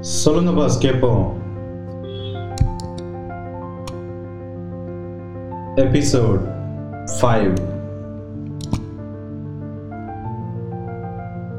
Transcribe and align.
சொல்லுங்க 0.00 0.52
பாஸ் 0.52 0.78
கேட்போம். 0.78 1.36
Episode 5.76 6.40
five 7.20 7.54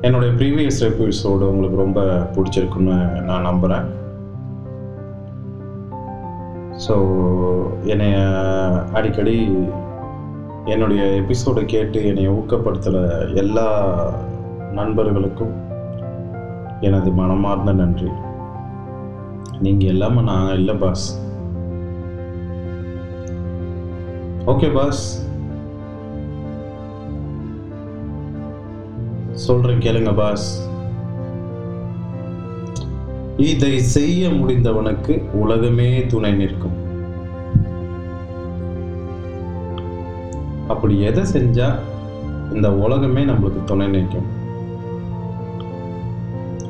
என்னுடைய 0.01 0.33
ப்ரீவியஸ் 0.33 0.83
எபிசோடு 0.83 1.49
உங்களுக்கு 1.49 1.77
ரொம்ப 1.77 2.01
பிடிச்சிருக்குன்னு 2.35 3.21
நான் 3.21 3.41
நம்புகிறேன் 3.41 3.85
ஸோ 6.87 6.95
என்னைய 7.83 8.17
அடிக்கடி 8.93 9.67
என்னுடைய 10.65 11.03
எபிசோடை 11.03 11.65
கேட்டு 11.65 12.05
என்னை 12.05 12.29
ஊக்கப்படுத்துகிற 12.29 13.27
எல்லா 13.33 13.67
நண்பர்களுக்கும் 14.71 15.67
எனது 16.81 17.11
மனமார்ந்த 17.11 17.71
நன்றி. 17.73 18.11
நீங்கள் 19.65 19.91
இல்லாமல் 19.93 20.27
நான் 20.29 20.53
இல்லை 20.59 20.73
பாஸ் 20.83 21.05
ஓகே 24.51 24.67
பாஸ் 24.75 25.03
சொல்கிறேன் 29.47 29.83
கேளுங்க 29.85 30.13
பாஸ் 30.21 30.47
இதை 33.49 33.73
செய்ய 33.95 34.29
முடிந்தவனுக்கு 34.29 35.13
உலகமே 35.41 35.89
துணை 36.05 36.31
நிற்கும். 36.39 36.77
அப்படி 40.73 40.95
எதை 41.09 41.23
செஞ்சா 41.35 41.69
இந்த 42.55 42.67
உலகமே 42.85 43.21
நம்மளுக்கு 43.25 43.61
துணை 43.63 43.87
நிற்கும்? 43.87 44.27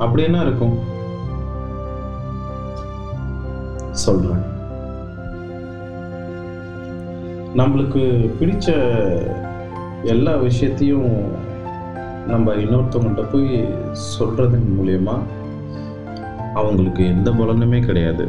அப்படி 0.04 0.22
என்ன 0.22 0.40
இருக்கும்? 0.46 0.76
சொல்கிறேன் 4.06 4.46
நம்மளுக்கு 7.60 8.02
பிடிச்ச 8.40 8.68
எல்லா 10.12 10.34
விஷயத்தையும் 10.46 11.10
நம்ம 12.26 12.52
இன்னொருத்தவங்கள்ட்ட 12.62 13.24
போய் 13.32 13.50
சொல்கிறதன் 14.10 14.68
மூலயமா 14.76 15.16
அவங்களுக்கு 16.60 17.02
எந்த 17.14 17.30
பலனுமே 17.38 17.80
கிடையாது. 17.86 18.24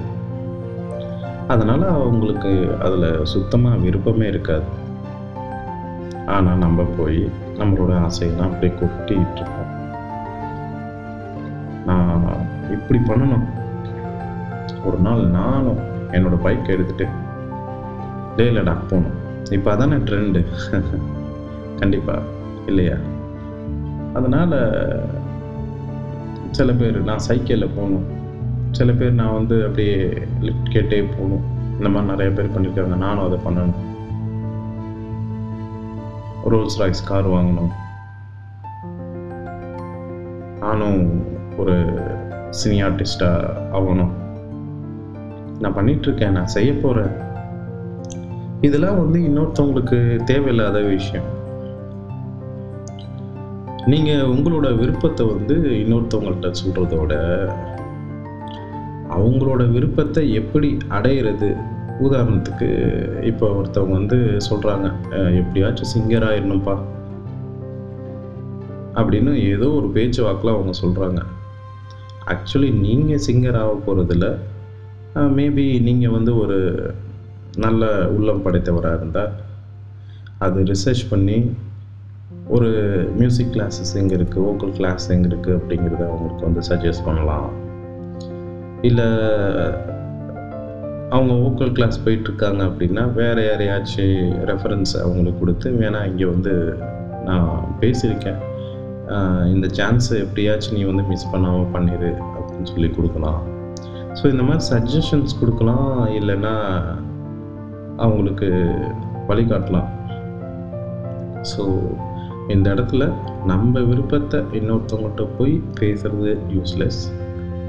அதனால் 1.54 1.86
அவங்களுக்கு 1.96 2.52
அதில் 2.86 3.26
சுத்தமாக 3.34 3.82
விருப்பமே 3.86 4.28
இருக்காது. 4.28 4.68
ஆனால் 6.36 6.62
நம்ம 6.66 6.86
போய் 6.98 7.22
நம்மளோட 7.60 7.94
ஆசையெல்லாம் 8.08 8.52
அப்படியே 8.52 8.74
கொட்டிட்டு 8.80 9.40
இருக்கோம் 9.40 9.72
நான் 11.90 12.28
இப்படி 12.76 13.00
பண்ணணும். 13.10 13.48
ஒரு 14.86 14.98
நாள் 14.98 15.28
நானும் 15.28 15.80
என்னோட 16.12 16.42
பைக் 16.42 16.70
எடுத்துட்டு 16.70 17.08
டே 18.36 18.50
லடாக் 18.50 18.90
போகணும் 18.90 19.18
இப்போ 19.52 19.72
அதானே 19.72 19.96
ட்ரெண்டு 19.96 20.46
கண்டிப்பாக 21.80 22.22
இல்லையா? 22.66 22.98
அதனால் 24.14 24.56
சில 26.52 26.72
பேர் 26.74 27.04
நான் 27.04 27.20
சைக்கிளில் 27.20 27.76
போகணும் 27.76 28.08
சில 28.72 28.92
பேர் 28.92 29.12
நான் 29.12 29.34
வந்து 29.34 29.66
அப்படியே 29.66 30.24
லிஃப்ட் 30.40 30.74
கேட்டே 30.74 31.00
போகணும் 31.12 31.44
இந்த 31.78 31.90
மாதிரி 31.90 32.12
நிறைய 32.12 32.32
பேர் 32.36 32.54
பண்ணியிருக்காங்க 32.56 32.96
நானும் 32.96 33.26
அதை 33.26 33.40
பண்ணணும். 33.46 33.80
ரோல்ஸ் 36.50 36.80
ராய்ஸ் 36.80 37.04
கார் 37.04 37.28
வாங்கணும். 37.28 37.72
நானும் 40.60 41.26
ஒரு 41.58 41.76
சினி 42.50 42.78
ஆர்டிஸ்டாக 42.88 43.54
ஆகணும். 43.72 44.21
நான் 45.62 45.76
பண்ணிகிட்ருக்கேன் 45.76 46.36
நான் 46.38 46.54
செய்ய 46.56 46.72
போகிறேன் 46.74 47.12
இதெல்லாம் 48.68 49.00
வந்து 49.04 49.20
இன்னொருத்தவங்களுக்கு 49.28 50.00
தேவையில்லாத 50.24 50.80
விஷயம். 50.96 51.30
நீங்கள் 53.92 54.30
உங்களோட 54.34 54.68
விருப்பத்தை 54.80 55.24
வந்து 55.26 55.56
இன்னொருத்தவங்கள்ட்ட 55.82 56.50
சொல்கிறதோட 56.62 57.14
அவங்களோட 59.16 59.62
விருப்பத்தை 59.72 60.24
எப்படி 60.34 60.70
அடையிறது? 60.98 61.50
உதாரணத்துக்கு 62.06 62.70
இப்போ 63.22 63.48
ஒருத்தவங்க 63.48 63.96
வந்து 64.00 64.18
சொல்கிறாங்க 64.50 64.88
எப்படியாச்சும் 65.40 65.92
சிங்கர் 65.94 66.28
ஆயிடணும்ப்பா. 66.30 66.76
அப்படின்னு 69.00 69.34
ஏதோ 69.50 69.68
ஒரு 69.80 69.88
பேச்சு 69.98 70.22
வாக்கில் 70.24 70.54
அவங்க 70.54 70.74
சொல்கிறாங்க 70.84 71.20
ஆக்சுவலி 72.34 72.72
நீங்கள் 72.86 73.24
சிங்கர் 73.28 73.60
ஆக 73.60 73.76
போகிறதில்ல 73.86 74.28
மேபி 75.38 75.66
நீங்கள் 75.88 76.14
வந்து 76.18 76.32
ஒரு 76.38 76.60
நல்ல 77.64 77.90
உள்ளம் 78.18 78.44
படைத்தவராக 78.46 79.00
இருந்தால் 79.00 79.34
அது 80.46 80.60
ரிசர்ச் 80.72 81.04
பண்ணி 81.10 81.38
ஒரு 82.56 82.70
மியூசிக் 83.20 83.52
கிளாஸஸ் 83.56 83.92
எங்கே 84.02 84.16
இருக்குது 84.20 84.46
வோக்கல் 84.48 84.74
கிளாஸ் 84.78 85.12
எங்கே 85.16 85.28
இருக்குது 85.32 85.58
அப்படிங்கிறத 85.58 86.04
அவங்களுக்கு 86.12 86.48
வந்து 86.48 86.62
சஜஸ்ட் 86.70 87.06
பண்ணலாம். 87.08 87.50
இல்லை 88.90 89.08
அவங்க 91.16 91.34
வோக்கல் 91.44 91.76
கிளாஸ் 91.78 92.04
போயிட்டுருக்காங்க 92.06 92.62
அப்படின்னா 92.70 93.14
வேறு 93.14 93.44
யாரையாச்சும் 93.50 94.34
ரெஃபரன்ஸ் 94.52 94.96
அவங்களுக்கு 95.04 95.40
கொடுத்து 95.40 95.70
வேணால் 95.82 96.10
இங்கே 96.12 96.26
வந்து 96.34 96.54
நான் 97.28 97.76
பேசியிருக்கேன். 97.82 98.42
இந்த 99.54 99.68
சான்ஸை 99.80 100.18
எப்படியாச்சும் 100.26 100.78
நீ 100.78 100.84
வந்து 100.84 101.04
மிஸ் 101.14 101.32
பண்ணாமல் 101.32 101.72
பண்ணிடு 101.74 102.12
அப்படின்னு 102.38 102.72
சொல்லி 102.74 102.92
கொடுக்கலாம். 102.98 103.42
ஸோ 104.14 104.26
இந்த 104.26 104.44
மாதிரி 104.44 104.64
சஜஷன்ஸ் 104.70 105.40
கொடுக்கலாம் 105.40 106.08
இல்லைன்னா 106.08 106.54
அவங்களுக்கு 107.98 108.48
வழிகாட்டலாம் 109.28 109.90
ஸோ 111.42 111.80
இந்த 112.48 112.74
இடத்துல 112.74 113.14
நம்ம 113.46 113.80
விருப்பத்தை 113.80 114.40
இன்னொருத்தவங்கள்ட்ட 114.52 115.28
போய் 115.38 115.62
பேசுறது 115.80 116.38
யூஸ்லெஸ் 116.50 117.02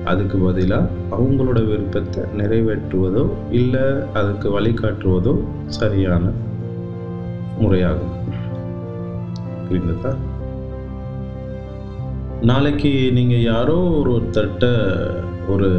அதுக்கு 0.05 0.39
பதிலாக 0.39 0.89
அவங்களோட 1.11 1.67
விருப்பத்தை 1.67 2.25
நிறைவேற்றுவதோ 2.37 3.27
இல்லை 3.51 3.85
அதுக்கு 4.15 4.61
வழிகாட்டுவதோ 4.61 5.39
சரியான 5.67 6.31
முறையாகும். 7.61 8.15
புரிந்ததா? 9.69 10.17
நாளைக்கு 12.43 13.11
நீங்கள் 13.13 13.43
யாரோ 13.43 13.75
ஒரு 13.75 14.11
ஒருத்தர்கிட்ட 14.11 14.67
ஒரு 15.49 15.71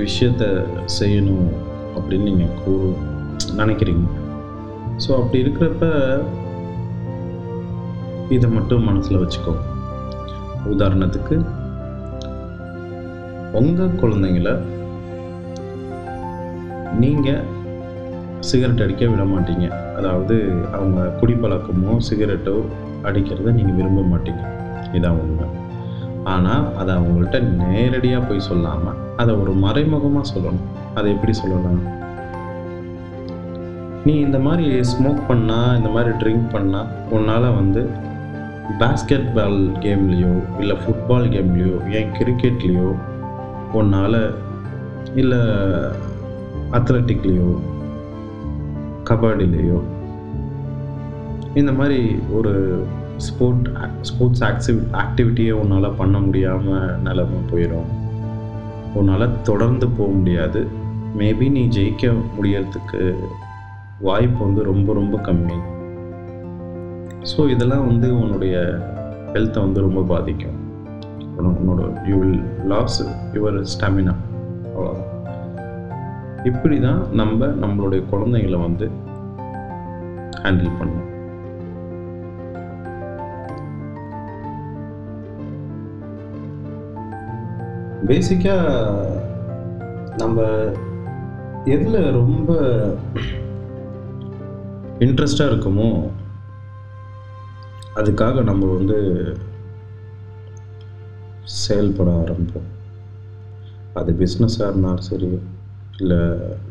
விஷயத்த 0.00 0.44
செய்யணும் 0.98 1.48
அப்படின்னு 1.96 2.28
நீங்கள் 2.30 2.58
கூறு 2.64 2.88
நினைக்கிறீங்க. 3.60 4.04
ஸோ 5.04 5.10
அப்படி 5.20 5.42
இருக்கிறப்ப 5.44 5.84
இதை 8.36 8.48
மட்டும் 8.56 8.86
மனசில் 8.88 9.20
வச்சுக்கோ. 9.22 9.54
உதாரணத்துக்கு 10.74 11.36
உங்கள் 13.60 13.98
குழந்தைங்கள 14.02 14.50
நீங்கள் 17.02 17.42
சிகரெட் 18.50 18.84
அடிக்க 18.84 19.06
விட 19.10 19.24
மாட்டீங்க. 19.32 19.66
அதாவது 19.98 20.36
அவங்க 20.76 21.00
குடிப்பழக்கமோ 21.20 21.92
சிகரெட்டோ 22.08 22.56
அடிக்கிறத 23.08 23.52
நீங்கள் 23.58 23.78
விரும்ப 23.80 24.00
மாட்டீங்க. 24.12 24.42
இதான் 24.96 25.18
உண்மை. 25.22 25.46
ஆனால் 26.32 26.64
அதை 26.80 26.92
அவங்கள்ட்ட 26.98 27.38
நேரடியாக 27.60 28.26
போய் 28.28 28.46
சொல்லாமல் 28.50 28.98
அதை 29.16 29.34
ஒரு 29.34 29.52
மறைமுகமாக 29.52 30.30
சொல்லணும். 30.32 30.68
அதை 30.94 31.12
எப்படி 31.12 31.32
சொல்லலாம் 31.32 31.82
நீ 34.06 34.14
இந்த 34.26 34.38
மாதிரி 34.38 34.80
ஸ்மோக் 34.90 35.20
பண்ணால் 35.28 35.76
இந்த 35.78 35.88
மாதிரி 35.88 36.12
ட்ரிங்க் 36.22 36.46
பண்ணால் 36.54 36.88
உன்னால் 37.10 37.46
வந்து 37.54 37.82
பேஸ்கெட் 38.80 39.28
பால் 39.34 39.60
கேம்லேயோ 39.84 40.32
இல்லை 40.60 40.76
ஃபுட்பால் 40.82 41.26
கேம்லேயோ 41.34 41.76
ஏன் 41.98 42.10
கிரிக்கெட்லேயோ 42.18 42.90
உன்னால் 43.80 44.20
இல்லை 45.14 45.40
அத்லட்டிக்லேயோ 46.78 47.50
கபடிலேயோ 49.10 49.78
இந்த 51.54 51.72
மாதிரி 51.78 52.00
ஒரு 52.38 52.52
ஸ்போர்ட் 53.16 53.66
ஸ்போர்ட்ஸ் 54.00 54.44
ஆக்டிவ் 54.50 54.78
ஆக்டிவிட்டியை 55.02 55.54
உன்னால் 55.62 55.96
பண்ண 55.96 56.18
முடியாமல் 56.18 56.86
நிலமை 57.06 57.40
போயிடும். 57.50 57.90
உன்னால் 58.98 59.40
தொடர்ந்து 59.42 59.86
போக 59.98 60.10
முடியாது. 60.18 60.60
மேபி 61.20 61.46
நீ 61.56 61.62
ஜெயிக்க 61.76 62.12
முடியறதுக்கு 62.36 63.00
வாய்ப்பு 64.06 64.40
வந்து 64.44 64.62
ரொம்ப 64.70 64.92
ரொம்ப 65.00 65.16
கம்மி. 65.28 65.58
ஸோ 67.30 67.40
இதெல்லாம் 67.54 67.86
வந்து 67.86 68.08
உன்னுடைய 68.20 68.56
ஹெல்த்தை 69.34 69.60
வந்து 69.66 69.80
ரொம்ப 69.86 70.02
பாதிக்கும். 70.12 70.58
உன்னோட 71.36 71.82
you 72.10 72.16
will 72.22 72.42
lose 72.72 72.98
your 73.36 73.58
stamina 73.74 74.14
அவ்வளோதான் 74.74 75.08
இப்படி 76.50 76.76
தான் 76.80 77.00
நம்ம 77.20 77.46
நம்மளுடைய 77.62 78.02
குழந்தைங்களை 78.12 78.58
வந்து 78.66 78.86
ஹேண்டில் 80.44 80.76
பண்ணணும். 80.78 81.08
பேசிக்காக 88.06 89.06
நம்ம 90.16 90.42
எதில் 91.64 92.10
ரொம்ப 92.10 92.52
இன்ட்ரெஸ்டாக 94.98 95.52
இருக்குமோ 95.52 96.08
அதுக்காக 97.94 98.42
நம்ம 98.42 98.66
வந்து 98.66 98.98
செயல்பட 101.44 102.10
ஆரம்பிப்போம். 102.10 102.68
அது 103.94 104.12
பிஸ்னஸாக 104.12 104.68
இருந்தாலும் 104.68 105.00
சரி 105.00 105.38
இல்லை 105.98 106.18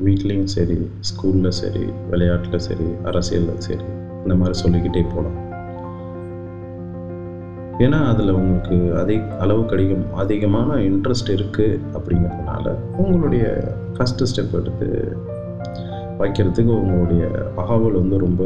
வீட்லேயும் 0.06 0.44
சரி 0.44 0.90
ஸ்கூலில் 1.00 1.50
சரி 1.50 1.86
விளையாட்டில் 2.10 2.60
சரி 2.60 2.86
அரசியலில் 3.04 3.60
சரி 3.60 3.84
இந்த 4.24 4.36
மாதிரி 4.36 4.60
சொல்லிக்கிட்டே 4.60 5.02
போகலாம் 5.02 5.51
ஏன்னா 7.82 8.06
அதில் 8.06 8.32
உங்களுக்கு 8.32 8.98
அதிக 8.98 9.38
அளவுக்கு 9.40 9.76
அதிகம் 9.76 10.14
அதிகமான 10.14 10.74
இன்ட்ரெஸ்ட் 10.74 11.30
இருக்குது 11.30 11.80
அப்படிங்கிறதுனால 11.94 12.76
உங்களுடைய 12.98 13.74
ஃபஸ்ட்டு 13.96 14.28
ஸ்டெப் 14.36 14.56
எடுத்து 14.60 15.18
வைக்கிறதுக்கு 16.20 16.74
உங்களுடைய 16.80 17.24
ஆவல் 17.56 17.92
வந்து 17.92 18.18
ரொம்ப 18.18 18.44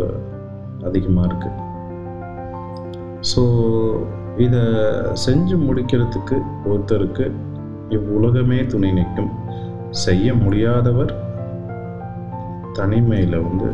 அதிகமாக 0.84 1.28
இருக்குது 1.28 1.64
ஸோ 3.36 3.42
இதை 4.38 4.62
செஞ்சு 5.26 5.56
முடிக்கிறதுக்கு 5.58 6.38
ஒருத்தருக்கு 6.66 7.32
இவ்வுலகமே 7.90 8.68
துணை 8.68 8.92
நிற்கும். 8.92 9.32
செய்ய 9.90 10.34
முடியாதவர் 10.34 11.14
தனிமையில் 12.74 13.40
வந்து 13.40 13.70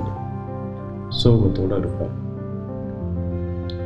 சோகத்தோடு 1.23 1.77
இருப்பார் 1.77 2.19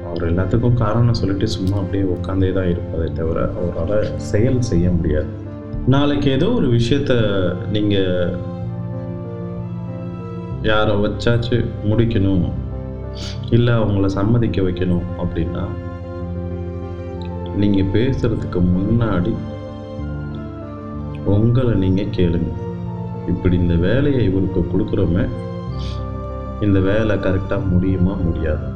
அவர் 0.07 0.29
எல்லாத்துக்கும் 0.31 0.73
காரணம் 0.73 1.13
சொல்லிட்டு 1.13 1.47
சும்மா 1.47 1.77
அப்படியே 1.77 2.03
உட்காந்தே 2.03 2.53
தான் 2.53 2.69
இருப்பதே 2.69 3.07
தவிர 3.13 3.51
அவரால் 3.61 4.19
செயல் 4.19 4.59
செய்ய 4.61 4.89
முடியாது. 4.89 5.29
நாளைக்கு 5.87 6.31
ஏதோ 6.31 6.47
ஒரு 6.49 6.67
விஷயத்த 6.67 7.13
நீங்கள் 7.71 8.37
யாரை 10.61 10.93
வச்சாச்சு 10.95 11.57
முடிக்கணும் 11.89 12.45
இல்லை 13.49 13.73
அவங்கள 13.73 14.05
சம்மதிக்க 14.05 14.61
வைக்கணும் 14.61 15.09
அப்படின்னா 15.23 15.65
நீங்கள் 17.61 17.91
பேசுறதுக்கு 17.93 18.61
முன்னாடி 18.75 19.33
உங்களை 21.23 21.73
நீங்கள் 21.73 22.13
கேளுங்க. 22.17 22.51
இப்படி 23.27 23.55
இந்த 23.57 23.75
வேலையை 23.75 24.23
இவருக்கு 24.25 24.61
கொடுக்குறோமே 24.71 25.25
இந்த 26.61 26.79
வேலை 26.79 27.15
கரெக்டாக 27.17 27.69
முடியுமா 27.69 28.13
முடியாது? 28.23 28.67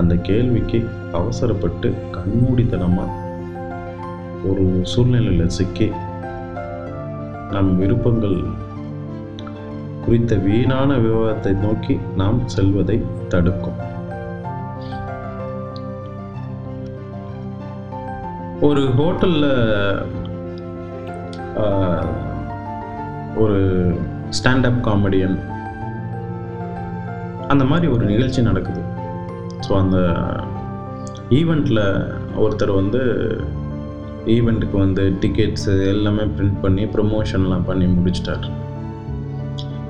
அந்த 0.00 0.14
கேள்விக்கு 0.28 0.78
அவசரப்பட்டு 1.18 1.88
கண்மூடித்தனமாக 2.16 3.16
ஒரு 4.50 4.64
சூழ்நிலையில் 4.92 5.54
சிக்கி 5.58 5.88
நம் 7.54 7.70
விருப்பங்கள் 7.80 8.38
குறித்த 10.04 10.34
வீணான 10.46 10.90
விவாதத்தை 11.04 11.52
நோக்கி 11.64 11.94
நாம் 12.20 12.38
செல்வதை 12.54 12.98
தடுக்கும். 13.32 13.78
ஒரு 18.68 18.82
ஹோட்டலில் 18.98 19.50
ஒரு 23.42 23.60
ஸ்டாண்டப் 24.38 24.84
காமெடியன் 24.86 25.36
அந்த 27.52 27.64
மாதிரி 27.70 27.86
ஒரு 27.94 28.04
நிகழ்ச்சி 28.12 28.40
நடக்குது. 28.48 28.77
ஸோ 29.66 29.72
அந்த 29.82 29.98
ஈவெண்ட்டில் 31.38 31.82
ஒருத்தர் 32.44 32.72
வந்து 32.80 33.00
ஈவெண்ட்டுக்கு 34.36 34.76
வந்து 34.84 35.02
டிக்கெட்ஸு 35.22 35.74
எல்லாமே 35.94 36.24
பிரிண்ட் 36.36 36.58
பண்ணி 36.64 36.84
ப்ரொமோஷன்லாம் 36.94 37.68
பண்ணி 37.68 37.86
முடிச்சிட்டார். 37.96 38.46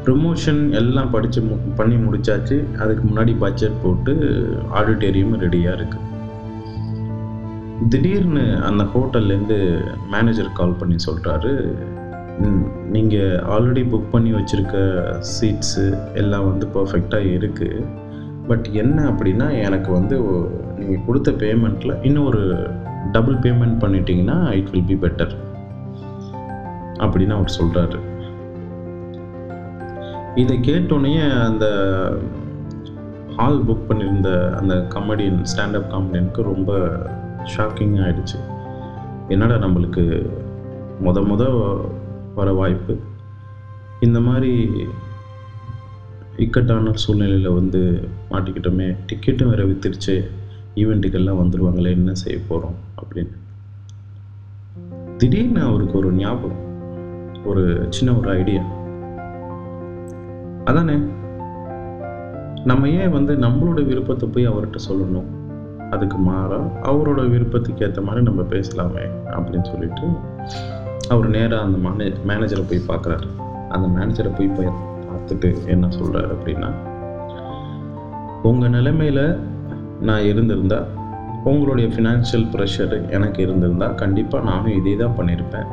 ப்ரொமோஷன் 0.05 0.61
எல்லாம் 0.81 1.11
படித்து 1.15 1.41
மு 1.47 1.57
பண்ணி 1.81 1.97
முடிச்சாச்சு. 2.05 2.57
அதுக்கு 2.83 3.03
முன்னாடி 3.09 3.33
பட்ஜெட் 3.45 3.83
போட்டு 3.83 4.13
ஆடிட்டோரியம் 4.81 5.35
ரெடியாக 5.45 5.77
இருக்குது 5.79 6.05
திடீர்னு 7.91 8.45
அந்த 8.69 8.83
ஹோட்டல்லேருந்து 8.93 9.59
மேனேஜர் 10.15 10.57
கால் 10.59 10.79
பண்ணி 10.81 10.97
சொல்கிறாரு 11.07 11.53
நீங்கள் 12.95 13.37
ஆல்ரெடி 13.55 13.83
புக் 13.93 14.13
பண்ணி 14.15 14.31
வச்சுருக்க 14.37 14.77
சீட்ஸு 15.33 15.85
எல்லாம் 16.23 16.49
வந்து 16.51 16.67
பர்ஃபெக்டாக 16.77 17.35
இருக்குது 17.39 17.85
பட் 18.49 18.69
என்ன 18.73 19.11
அப்படின்னா 19.11 19.63
எனக்கு 19.63 19.93
வந்து 19.93 20.17
நீங்கள் 20.79 21.05
கொடுத்த 21.07 21.31
பேமெண்ட்டில் 21.31 22.05
இன்னும் 22.05 22.27
ஒரு 22.27 22.43
டபுள் 23.13 23.37
பேமெண்ட் 23.37 23.81
பண்ணிட்டீங்கன்னா 23.81 24.51
இட் 24.51 24.71
வில் 24.71 24.85
பி 24.87 24.95
பெட்டர் 24.95 25.35
அப்படின்னு 26.99 27.33
அவர் 27.33 27.57
சொல்கிறாரு 27.59 27.99
இதை 30.35 30.59
கேட்டோடனே 30.59 31.13
அந்த 31.45 31.67
ஹால் 33.37 33.63
புக் 33.63 33.89
பண்ணியிருந்த 33.89 34.31
அந்த 34.57 34.75
காமெடியன் 34.95 35.41
ஸ்டாண்டப் 35.43 35.91
காமெடியனுக்கு 35.91 36.43
ரொம்ப 36.43 36.73
ஷாக்கிங் 37.57 37.97
ஆகிடுச்சு 37.99 38.39
என்னடா 39.29 39.55
நம்மளுக்கு 39.55 40.05
முத 41.05 41.21
முத 41.27 41.43
வர 42.35 42.53
வாய்ப்பு? 42.53 42.95
இந்த 44.01 44.21
மாதிரி 44.21 44.53
இக்கட்டான 46.39 46.91
சூழ்நிலையில் 46.93 47.51
வந்து 47.51 48.09
மாட்டிக்கிட்டோமே 48.31 48.97
டிக்கெட்டும் 49.07 49.49
வேறு 49.49 49.67
வித்துருச்சு. 49.67 50.15
ஈவெண்ட்டுக்கெல்லாம் 50.75 51.41
வந்துடுவாங்களே 51.43 51.91
என்ன 51.91 52.15
செய்ய 52.15 52.39
போகிறோம் 52.49 52.75
அப்படின்னு. 53.01 53.35
திடீர்னு 55.17 55.61
அவருக்கு 55.61 55.99
ஒரு 55.99 56.13
ஞாபகம் 56.13 56.67
ஒரு 57.45 57.87
சின்ன 57.91 58.15
ஒரு 58.15 58.31
ஐடியா 58.31 58.63
அதானே? 60.65 60.97
நம்ம 62.65 62.89
ஏன் 62.89 63.11
வந்து 63.11 63.35
நம்மளோட 63.37 63.87
விருப்பத்தை 63.87 64.29
போய் 64.29 64.49
அவர்கிட்ட 64.49 64.79
சொல்லணும்? 64.91 65.29
அதுக்கு 65.91 66.17
மாறாக 66.17 66.91
அவரோட 66.91 67.29
விருப்பத்துக்கு 67.29 67.85
ஏற்ற 67.87 68.03
மாதிரி 68.03 68.25
நம்ம 68.25 68.43
பேசலாமே 68.43 69.05
அப்படின்னு 69.31 69.65
சொல்லிட்டு 69.65 70.07
அவர் 71.09 71.29
நேராக 71.29 71.63
அந்த 71.63 71.89
மேனே 71.89 72.15
மேனேஜரை 72.27 72.65
போய் 72.69 72.89
பார்க்குறாரு 72.89 73.27
அந்த 73.69 73.87
மேனேஜரை 73.89 74.37
போய் 74.37 74.49
போய் 74.49 74.88
பார்த்துட்டு 75.29 75.67
என்ன 75.67 75.87
சொல்கிறார் 75.91 76.31
அப்படின்னா 76.35 76.69
உங்கள் 78.43 78.71
நிலைமையில் 78.71 79.25
நான் 80.01 80.23
இருந்திருந்தா 80.23 80.79
உங்களுடைய 81.45 81.87
ஃபினான்ஷியல் 81.89 82.47
ப்ரெஷர் 82.53 83.11
எனக்கு 83.11 83.43
இருந்திருந்தால் 83.43 83.95
கண்டிப்பாக 83.95 84.45
நானும் 84.45 84.77
இதே 84.77 84.97
தான் 84.97 85.17
பண்ணியிருப்பேன் 85.19 85.69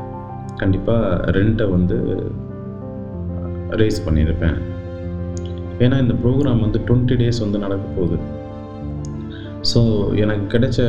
கண்டிப்பாக 0.56 1.32
ரெண்ட்டை 1.32 1.70
வந்து 1.70 1.98
ரேஸ் 3.70 4.10
பண்ணியிருப்பேன் 4.10 4.58
ஏன்னா 5.80 6.00
இந்த 6.00 6.16
ப்ரோக்ராம் 6.24 6.60
வந்து 6.60 6.82
டுவெண்ட்டி 6.88 7.16
டேஸ் 7.16 7.40
வந்து 7.40 7.60
நடக்க 7.60 7.86
போகுது. 7.96 8.18
ஸோ 9.74 9.80
எனக்கு 10.16 10.58
கிடைச்ச 10.58 10.80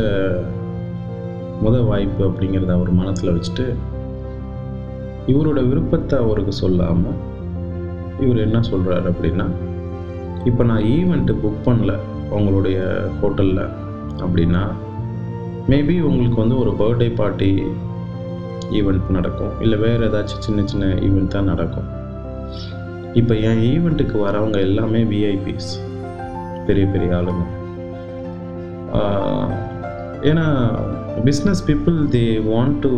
முத 1.63 1.77
வாய்ப்பு 1.87 2.25
அப்படிங்கிறத 2.25 2.73
அவர் 2.73 2.93
மனசில் 2.93 3.35
வச்சுட்டு 3.35 3.67
இவரோட 5.27 5.69
விருப்பத்தை 5.69 6.19
அவருக்கு 6.19 6.53
சொல்லாமல் 6.53 7.17
இவர் 8.25 8.45
என்ன 8.47 8.59
சொல்கிறாரு 8.71 9.07
அப்படின்னா 9.13 9.47
இப்போ 10.49 10.63
நான் 10.71 10.85
ஈவெண்ட்டு 10.97 11.35
புக் 11.43 11.65
பண்ணல 11.69 11.93
உங்களுடைய 12.37 12.79
ஹோட்டலில் 13.21 13.65
அப்படின்னா 14.25 14.63
மேபி 15.73 15.95
உங்களுக்கு 16.09 16.39
வந்து 16.43 16.57
ஒரு 16.63 16.73
பர்த்டே 16.81 17.09
பார்ட்டி 17.21 17.51
ஈவெண்ட் 18.79 19.09
நடக்கும். 19.17 19.53
இல்லை 19.65 19.77
வேறு 19.85 20.07
ஏதாச்சும் 20.09 20.45
சின்ன 20.47 20.65
சின்ன 20.71 20.87
ஈவெண்ட் 21.07 21.35
தான் 21.35 21.51
நடக்கும். 21.53 21.89
இப்போ 23.21 23.35
என் 23.49 23.63
ஈவெண்ட்டுக்கு 23.73 24.17
வரவங்க 24.27 24.59
எல்லாமே 24.69 25.01
விஐபிஸ் 25.13 25.71
பெரிய 26.67 26.87
பெரிய 26.95 27.17
ஆளுங்க. 27.19 27.45
ஏன்னா 30.31 30.47
business 31.29 31.63
people 31.69 31.99
they 32.17 32.25
want 32.53 32.79
to 32.87 32.93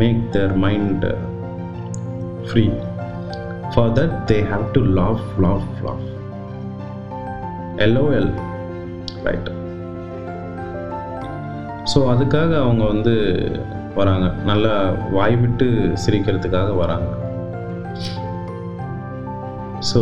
make 0.00 0.22
their 0.36 0.54
mind 0.64 1.06
free 2.48 2.64
for 3.74 3.92
that 3.98 4.16
they 4.30 4.38
have 4.52 4.66
to 4.72 4.82
laugh 5.00 5.26
laugh 5.46 5.70
laugh 5.86 6.06
LOL 7.86 8.30
right 9.28 9.50
so 11.92 11.98
அதுக்காக 12.12 12.52
அவங்க 12.62 12.84
வந்து 12.84 13.12
வராங்க. 13.98 14.26
நல்லா 14.44 14.72
வாய் 15.10 15.36
விட்டு 15.36 15.66
சிரிக்கிறதுக்காக 16.02 16.70
வராங்க. 16.76 17.08
ஸோ 19.90 20.00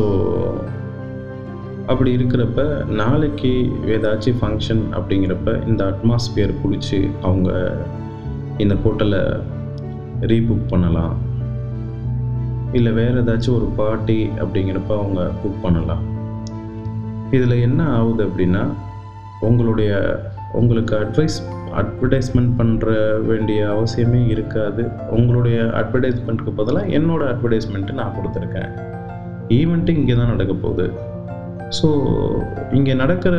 அப்படி 1.87 2.11
இருக்கிறப்ப 2.16 2.61
நாளைக்கு 3.02 3.52
ஏதாச்சும் 3.94 4.38
ஃபங்க்ஷன் 4.40 4.82
அப்படிங்கிறப்ப 4.99 5.66
இந்த 5.66 5.82
அட்மாஸ்பியர் 5.92 6.52
பிடிச்சி 6.62 7.00
அவங்க 7.23 7.50
இந்த 8.58 8.75
ஹோட்டலை 8.85 9.23
ரீபுக் 10.32 10.68
பண்ணலாம். 10.68 11.14
இல்லை 12.78 12.92
வேறு 12.99 13.21
ஏதாச்சும் 13.23 13.56
ஒரு 13.59 13.68
பார்ட்டி 13.78 14.18
அப்படிங்கிறப்ப 14.42 14.92
அவங்க 15.00 15.21
புக் 15.42 15.62
பண்ணலாம். 15.64 16.02
இதில் 17.37 17.62
என்ன 17.66 17.80
ஆகுது 17.99 18.23
அப்படின்னா 18.28 18.64
உங்களுடைய 19.49 19.92
உங்களுக்கு 20.61 20.95
அட்வைஸ் 21.02 21.38
அட்வர்டைஸ்மெண்ட் 21.80 22.52
பண்ணுற 22.59 22.90
வேண்டிய 23.30 23.61
அவசியமே 23.75 24.21
இருக்காது. 24.35 24.83
உங்களுடைய 25.16 25.59
அட்வர்டைஸ்மெண்ட்டுக்கு 25.80 26.52
பதிலாக 26.61 26.92
என்னோடய 26.99 27.33
அட்வர்டைஸ்மெண்ட்டு 27.33 27.99
நான் 28.00 28.16
கொடுத்துருக்கேன். 28.18 28.71
ஈவெண்ட்டு 29.59 29.97
இங்கே 29.99 30.14
தான் 30.21 30.33
நடக்க 30.35 30.54
போகுது. 30.64 30.87
ஸோ 31.78 31.88
இங்கே 32.78 32.95
நடக்கிற 33.02 33.37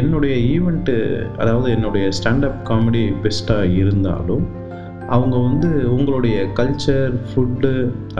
என்னுடைய 0.00 0.34
ஈவெண்ட்டு 0.54 0.94
அதாவது 1.42 1.68
என்னுடைய 1.76 2.06
ஸ்டாண்டப் 2.18 2.58
காமெடி 2.70 3.04
பெஸ்ட்டாக 3.24 3.76
இருந்தாலும் 3.82 4.44
அவங்க 5.14 5.36
வந்து 5.48 5.68
உங்களுடைய 5.94 6.36
கல்ச்சர் 6.58 7.14
ஃபுட்டு 7.28 7.70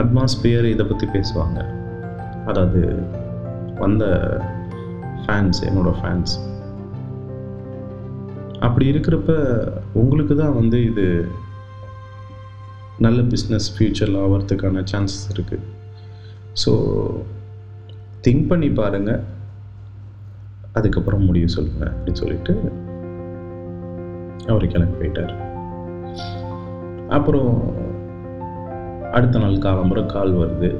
அட்மாஸ்பியர் 0.03 0.67
இதை 0.75 0.85
பற்றி 0.87 1.07
பேசுவாங்க. 1.17 1.59
அதாவது 2.51 2.81
வந்த 3.83 4.05
ஃபேன்ஸ் 5.23 5.61
என்னோடய 5.69 5.99
ஃபேன்ஸ் 6.01 6.33
அப்படி 8.67 8.87
இருக்கிறப்ப 8.93 9.33
உங்களுக்கு 10.01 10.35
தான் 10.43 10.57
வந்து 10.61 10.79
இது 10.89 11.05
நல்ல 13.07 13.21
பிஸ்னஸ் 13.33 13.69
ஃப்யூச்சரில் 13.75 14.19
ஆகிறதுக்கான 14.23 14.83
சான்சஸ் 14.93 15.29
இருக்குது 15.35 15.69
ஸோ 16.63 16.73
திங்க் 18.27 18.49
பண்ணி 18.51 18.69
பாருங்கள் 18.81 19.23
அதுக்கப்புறம் 20.79 21.27
முடிவு 21.29 21.49
சொல்லுங்கள் 21.57 21.93
அப்படின்னு 21.93 22.23
சொல்லிட்டு 22.23 22.55
அவர் 24.51 24.73
கிளம்பி 24.75 24.99
போயிட்டார். 25.01 25.33
அப்புறம் 27.17 27.53
அடுத்த 29.17 29.41
நாள் 29.43 29.65
காலம்புற 29.67 30.01
கால் 30.15 30.33
வருது. 30.41 30.71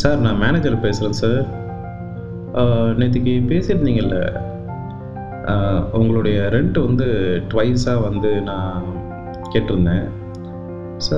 சார் 0.00 0.18
நான் 0.24 0.42
மேனேஜர் 0.44 0.84
பேசுகிறேன் 0.84 1.20
சார். 1.22 1.46
நேற்றுக்கு 3.00 3.32
பேசியிருந்தீங்கல்ல 3.52 4.18
உங்களுடைய 5.98 6.38
ரெண்ட் 6.54 6.78
வந்து 6.86 7.06
ட்வைஸாக 7.50 8.04
வந்து 8.06 8.30
நான் 8.50 8.86
கேட்டிருந்தேன். 9.52 10.06
ஸோ 11.08 11.16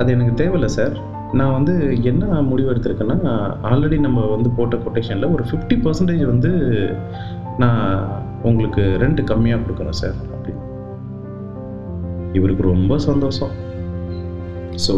அது 0.00 0.08
எனக்கு 0.16 0.34
தேவையில்லை 0.40 0.70
சார். 0.78 0.94
நான் 1.38 1.56
வந்து 1.56 1.74
என்ன 2.10 2.40
முடிவு 2.50 2.70
எடுத்திருக்கேன்னா 2.72 3.34
ஆல்ரெடி 3.70 3.98
நம்ம 4.06 4.20
வந்து 4.34 4.50
போட்ட 4.56 4.76
கொட்டேஷனில் 4.84 5.32
ஒரு 5.34 5.44
ஃபிஃப்டி 5.50 5.76
பர்சன்டேஜ் 5.84 6.24
வந்து 6.32 6.52
நான் 7.64 7.84
உங்களுக்கு 8.50 8.82
ரெண்ட் 9.02 9.22
கம்மியாக 9.30 9.62
கொடுக்குறேன் 9.64 10.00
சார். 10.02 10.18
இவருக்கு 12.32 12.64
ரொம்ப 12.72 12.98
சந்தோஷம். 13.08 13.54
ஸோ 14.86 14.94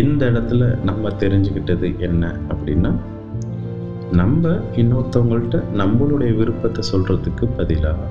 இந்த 0.00 0.22
இடத்துல 0.30 0.62
நம்ம 0.88 1.10
தெரிஞ்சுக்கிட்டது 1.22 1.88
என்ன 2.06 2.24
அப்படின்னா 2.52 2.90
நம்ம 4.20 4.50
இன்னொருத்தவங்கள்ட்ட 4.80 5.58
நம்மளுடைய 5.80 6.30
விருப்பத்தை 6.40 6.82
சொல்கிறதுக்கு 6.92 7.46
பதிலாக 7.58 8.08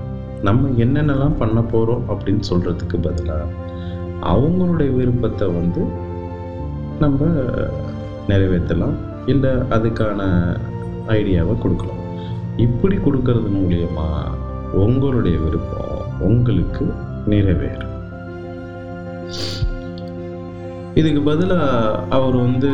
நம்ம 0.48 0.70
என்னென்னலாம் 0.86 1.38
பண்ண 1.40 1.60
போகிறோம் 1.74 2.04
அப்படின்னு 2.14 2.44
சொல்கிறதுக்கு 2.50 2.98
பதிலாக 3.08 3.46
அவங்களுடைய 4.34 4.90
விருப்பத்தை 4.96 5.48
வந்து 5.60 5.82
நம்ம 7.04 7.26
நிறைவேற்றலாம். 8.32 8.96
இல்லை 9.34 9.52
அதுக்கான 9.76 10.22
ஐடியாவை 11.18 11.56
கொடுக்கலாம். 11.64 12.04
இப்படி 12.66 12.96
கொடுக்கறது 13.06 13.50
மூலியமாக 13.58 14.36
உங்களுடைய 14.84 15.38
விருப்பம் 15.46 16.24
உங்களுக்கு 16.30 16.86
நிறைவேறும். 17.34 17.94
இதுக்கு 21.00 21.22
பதிலாக 21.30 21.98
அவர் 22.18 22.36
வந்து 22.46 22.72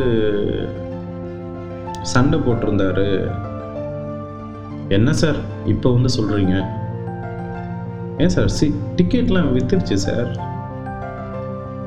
சண்டை 2.12 2.38
போட்டிருந்தாரு. 2.46 3.08
என்ன 4.96 5.12
சார் 5.20 5.38
இப்போ 5.72 5.88
வந்து 5.96 6.10
சொல்கிறீங்க 6.16 6.54
ஏன் 8.22 8.32
சார்? 8.34 8.50
சி 8.56 8.66
டிக்கெட்லாம் 8.98 9.52
வித்துருச்சு 9.54 9.96
சார். 10.06 10.28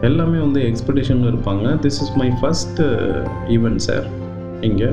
எல்லாமே 0.07 0.39
வந்து 0.45 0.59
எக்ஸ்பெக்டேஷனில் 0.69 1.29
இருப்பாங்க. 1.31 1.67
This 1.83 1.99
is 2.03 2.15
my 2.21 2.29
first 2.39 2.81
event 3.55 3.83
sir 3.87 4.07
இங்கே. 4.67 4.89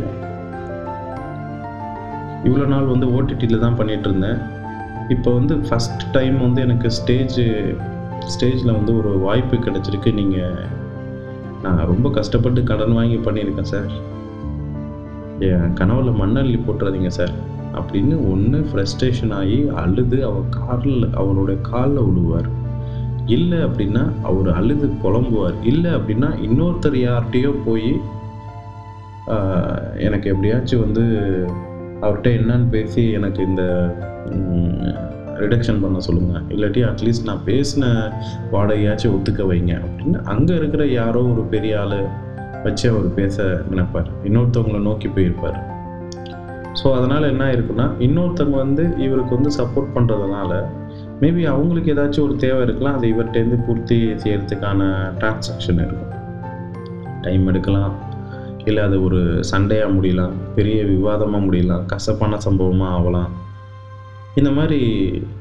இவ்வளோ 2.49 2.67
நாள் 2.75 2.93
வந்து 2.93 3.07
ஓடிடியில் 3.17 3.65
தான் 3.65 3.79
பண்ணிட்டு 3.81 4.09
இருந்தேன். 4.11 4.39
இப்போ 5.15 5.31
வந்து 5.39 5.55
ஃபஸ்ட் 5.67 6.05
டைம் 6.17 6.37
வந்து 6.47 6.61
எனக்கு 6.67 6.89
ஸ்டேஜ் 7.01 7.39
ஸ்டேஜில் 8.33 8.77
வந்து 8.79 8.93
ஒரு 8.99 9.11
வாய்ப்பு 9.19 9.57
கிடச்சிருக்கு. 9.57 10.13
நீங்கள் 10.13 10.83
நான் 11.63 11.87
ரொம்ப 11.87 12.11
கஷ்டப்பட்டு 12.11 12.63
கடன் 12.63 12.93
வாங்கி 12.93 13.17
பண்ணியிருக்கேன் 13.17 13.71
சார். 13.73 13.91
என் 15.39 15.73
கனவில் 15.73 16.19
மண்ணள்ளி 16.21 16.59
போட்டுறாதீங்க 16.67 17.13
சார். 17.19 17.35
அப்படின்னு 17.79 18.17
ஒன்று 18.33 18.59
ஃப்ரஸ்ட்ரேஷன் 18.71 19.33
ஆகி 19.33 19.59
அழுது 19.83 20.19
அவர் 20.25 20.49
காரில் 20.49 21.07
அவருடைய 21.15 21.61
காலில் 21.61 22.05
விழுவார். 22.09 22.49
இல்லை 23.27 23.59
அப்படின்னா 23.59 24.03
அவர் 24.23 24.51
அழுது 24.53 24.87
புலம்புவார். 25.03 25.55
இல்லை 25.63 25.91
அப்படின்னா 25.95 26.29
இன்னொருத்தர் 26.49 26.99
யார்கிட்டையோ 27.07 27.53
போய் 27.67 27.89
எனக்கு 30.07 30.31
எப்படியாச்சும் 30.31 30.81
வந்து 30.81 31.05
அவர்கிட்ட 32.03 32.31
என்னன்னு 32.39 32.69
பேசி 32.69 33.03
எனக்கு 33.11 33.41
இந்த 33.45 33.63
ரிடக்ஷன் 35.43 35.81
பண்ண 35.83 36.01
சொல்லுங்கள் 36.01 36.45
இல்லாட்டி 36.55 36.83
அட்லீஸ்ட் 36.91 37.29
நான் 37.29 37.45
பேசின 37.47 37.85
வாடகையாச்சும் 38.53 39.15
ஒத்துக்க 39.17 39.43
வைங்க 39.51 39.73
அப்படின்னு 39.85 40.21
அங்கே 40.23 40.55
இருக்கிற 40.55 40.87
யாரோ 40.87 41.23
ஒரு 41.33 41.43
பெரிய 41.55 41.81
ஆள் 41.81 41.99
வச்சு 42.65 42.87
அவர் 42.91 43.09
பேச 43.15 43.45
நினைப்பார். 43.71 44.09
இன்னொருத்தவங்கள 44.25 44.79
நோக்கி 44.81 45.09
போயிருப்பார். 45.09 45.59
ஸோ 46.81 46.87
அதனால் 46.99 47.23
என்ன 47.23 47.45
இருக்குன்னா 47.57 47.87
இன்னொருத்தவங்க 48.07 48.57
வந்து 48.57 48.85
இவருக்கு 48.99 49.37
வந்து 49.37 49.51
சப்போர்ட் 49.59 49.95
பண்ணுறதுனால 49.97 50.53
மேபி 51.21 51.43
அவங்களுக்கு 51.53 51.93
ஏதாச்சும் 51.95 52.25
ஒரு 52.27 52.37
தேவை 52.37 52.63
இருக்கலாம் 52.63 52.97
அதை 52.97 53.13
இவர்கிட்டேருந்து 53.13 53.59
பூர்த்தி 53.67 53.99
செய்கிறதுக்கான 54.23 54.89
டிரான்சாக்ஷன் 55.21 55.81
இருக்கும். 55.85 56.11
டைம் 57.23 57.47
எடுக்கலாம். 57.47 57.95
இல்லை 58.65 58.83
அது 58.85 58.97
ஒரு 59.05 59.21
சண்டையாக 59.53 59.95
முடியலாம். 59.95 60.35
பெரிய 60.55 60.85
விவாதமாக 60.85 61.47
முடியலாம். 61.47 61.87
கசப்பான 61.87 62.39
சம்பவமாக 62.39 62.95
ஆகலாம். 62.99 63.31
இந்த 64.35 64.51
மாதிரி 64.51 64.79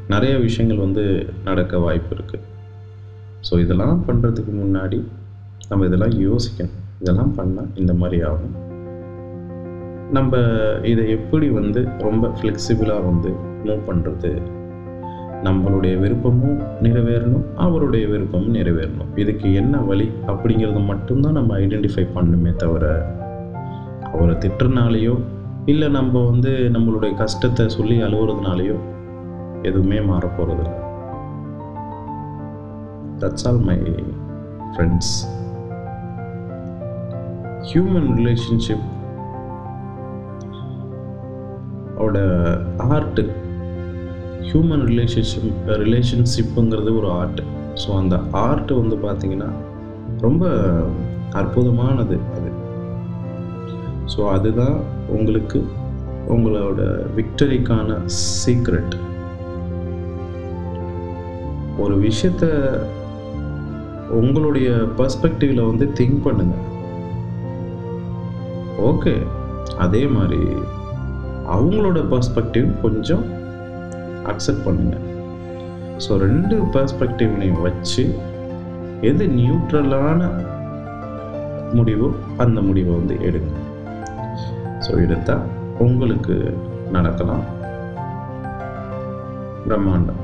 நிறைய 0.07 0.37
விஷயங்கள் 0.37 0.77
வந்து 0.77 1.03
நடக்க 1.43 1.77
வாய்ப்பு 1.77 2.15
இருக்குது 2.15 2.49
ஸோ 3.47 3.59
இதெல்லாம் 3.59 4.03
பண்ணுறதுக்கு 4.07 4.51
முன்னாடி 4.63 4.99
நம்ம 5.69 5.85
இதெல்லாம் 5.85 6.11
யோசிக்கணும். 6.11 6.79
இதெல்லாம் 6.99 7.33
பண்ணால் 7.37 7.71
இந்த 7.75 7.93
மாதிரி 7.93 8.21
ஆகும். 8.21 8.53
நம்ம 10.11 10.41
இதை 10.83 11.09
எப்படி 11.09 11.49
வந்து 11.49 11.87
ரொம்ப 11.99 12.27
ஃப்ளெக்சிபிளாக 12.27 13.03
வந்து 13.05 13.29
மூவ் 13.65 13.81
பண்ணுறது 13.87 14.31
நம்மளுடைய 15.43 15.93
விருப்பமும் 15.99 16.59
நிறைவேறணும் 16.81 17.45
அவருடைய 17.55 18.07
விருப்பமும் 18.07 18.55
நிறைவேறணும். 18.55 19.11
இதுக்கு 19.15 19.53
என்ன 19.53 19.77
வழி 19.77 20.11
அப்படிங்கிறத 20.27 20.85
மட்டும்தான் 20.85 21.31
நம்ம 21.31 21.57
ஐடென்டிஃபை 21.59 22.05
பண்ணணுமே 22.15 22.53
தவிர 22.55 22.85
அவரை 24.13 24.35
திட்டுறனாலேயோ 24.35 25.15
இல்லை 25.65 25.87
நம்ம 25.87 26.25
வந்து 26.25 26.49
நம்மளுடைய 26.73 27.13
கஷ்டத்தை 27.13 27.69
சொல்லி 27.69 28.01
அழுகுறதுனாலையோ 28.01 28.75
எதுவுமே 29.61 30.01
மாற 30.01 30.29
that's 33.19 33.47
all 33.47 33.59
my 33.59 33.77
friends 34.73 35.13
human 37.61 38.09
relationship 38.17 38.87
ஓட 41.97 42.19
ஆர்ட்டு 42.77 43.25
ஹியூமன் 44.41 44.85
ரிலேஷன்ஷிப் 44.91 45.53
ரிலேஷன்ஷிப்புங்கிறது 45.67 46.97
ஒரு 46.97 47.09
ஆர்ட் 47.09 47.41
ஸோ 47.73 47.97
அந்த 47.97 48.19
ஆர்ட் 48.31 48.71
வந்து 48.71 48.95
பார்த்திங்கன்னா 48.95 49.49
ரொம்ப 50.19 50.45
அற்புதமானது. 51.31 52.19
அது 52.35 52.42
ஸோ 54.13 54.21
அதுதான் 54.35 54.75
உங்களுக்கு 55.17 55.59
உங்களோட 56.33 56.81
விக்டரிக்கான 57.17 57.95
சீக்ரெட் 58.41 58.95
ஒரு 61.83 61.95
விஷயத்த 62.07 62.45
உங்களுடைய 64.19 64.69
பர்ஸ்பெக்டிவ்ல 64.99 65.61
வந்து 65.69 65.85
திங்க் 65.99 66.19
பண்ணுங்க. 66.25 66.55
ஓகே 68.89 69.13
அதே 69.85 70.03
மாதிரி 70.17 70.41
அவங்களோட 71.55 71.99
பர்ஸ்பெக்டிவ் 72.13 72.67
கொஞ்சம் 72.83 73.25
அக்செப்ட் 74.33 74.65
பண்ணுங்க. 74.67 74.95
ஸோ 76.05 76.19
ரெண்டு 76.25 76.55
பர்ஸ்பெக்டிவ்லையும் 76.75 77.63
வச்சு 77.67 78.05
எது 79.11 79.25
நியூட்ரலான 79.39 80.29
முடிவோ 81.79 82.09
அந்த 82.45 82.59
முடிவை 82.69 82.93
வந்து 82.99 83.17
எடுங்க. 83.29 83.53
ஸோ 84.85 84.91
எடுத்தால் 85.03 85.45
உங்களுக்கு 85.85 86.35
நடக்கலாம். 86.95 87.45
பிரம்மாண்டம். 89.65 90.21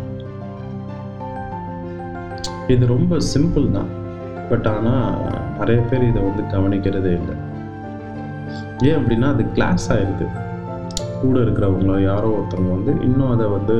இது 2.73 2.83
ரொம்ப 2.95 3.17
சிம்பிள் 3.33 3.67
தான். 3.77 3.91
பட் 4.49 4.67
ஆனால் 4.73 5.05
நிறைய 5.59 5.79
பேர் 5.89 6.09
இதை 6.09 6.21
வந்து 6.27 6.43
கவனிக்கிறதே 6.55 7.11
இல்லை. 7.19 7.35
ஏன் 8.87 8.97
அப்படின்னா 8.99 9.29
அது 9.35 9.43
கிளாஸ் 9.55 9.85
ஆயிடுது. 9.93 10.27
கூட 11.21 11.37
இருக்கிறவங்களோ 11.45 11.95
யாரோ 12.09 12.27
ஒருத்தவங்க 12.35 12.73
வந்து 12.75 12.91
இன்னும் 13.07 13.31
அதை 13.35 13.45
வந்து 13.55 13.75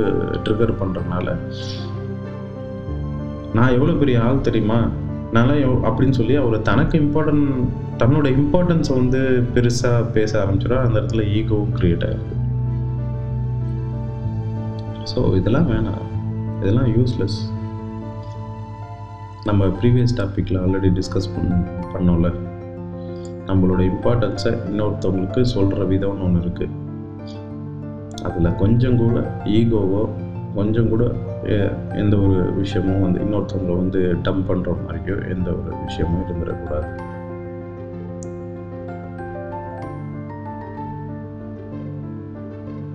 ட்ரிகர் 0.45 0.79
பண்ணுறதுனால 0.79 1.35
நான் 3.57 3.75
எவ்வளோ 3.75 3.93
பெரிய 4.01 4.17
ஆள் 4.25 4.47
தெரியுமா? 4.47 4.79
நல்லா 5.37 5.53
எவ் 5.65 5.85
அப்படின்னு 5.89 6.17
சொல்லி 6.19 6.35
அவர் 6.41 6.67
தனக்கு 6.69 6.95
இம்பார்ட்டன்ட் 7.03 7.47
தன்னோட 8.01 8.27
இம்பார்ட்டன்ஸை 8.39 8.93
வந்து 8.99 9.21
பெருசாக 9.55 10.03
பேச 10.17 10.31
ஆரம்பிச்சிடும் 10.41 10.83
அந்த 10.83 10.97
இடத்துல 10.99 11.23
ஈகோவும் 11.37 11.73
க்ரியேட் 11.77 12.05
ஆகிருக்கு 12.07 12.35
ஸோ 15.11 15.19
இதெல்லாம் 15.39 15.67
வேணாம். 15.71 16.05
இதெல்லாம் 16.61 16.89
யூஸ்லெஸ் 16.97 17.37
நம்ம 19.49 19.67
ப்ரீவியஸ் 19.79 20.15
டாப்பிக்கில் 20.19 20.59
ஆல்ரெடி 20.63 20.89
டிஸ்கஸ் 20.99 21.29
பண்ண 21.35 21.57
பண்ணோம்ல. 21.93 22.29
நம்மளோட 23.49 23.81
இம்பார்ட்டன்ஸை 23.91 24.51
இன்னொருத்தவங்களுக்கு 24.69 25.41
சொல்கிற 25.55 25.83
விதம்னு 25.91 26.25
ஒன்று 26.27 26.43
இருக்குது 26.45 26.75
அதில் 28.27 28.57
கொஞ்சம் 28.63 28.99
கூட 29.03 29.19
ஈகோவோ 29.57 30.01
கொஞ்சம் 30.57 30.89
கூட 30.93 31.03
எந்த 32.01 32.15
ஒரு 32.25 32.39
விஷயமும் 32.61 33.03
வந்து 33.05 33.19
இன்னொருத்தவங்களை 33.25 33.77
வந்து 33.83 34.01
டம்ப் 34.25 34.47
பண்ணுற 34.49 34.71
மாதிரியோ 34.85 35.17
எந்த 35.35 35.49
ஒரு 35.59 35.71
விஷயமும் 35.87 36.25
இருந்துடக்கூடாது. 36.25 36.89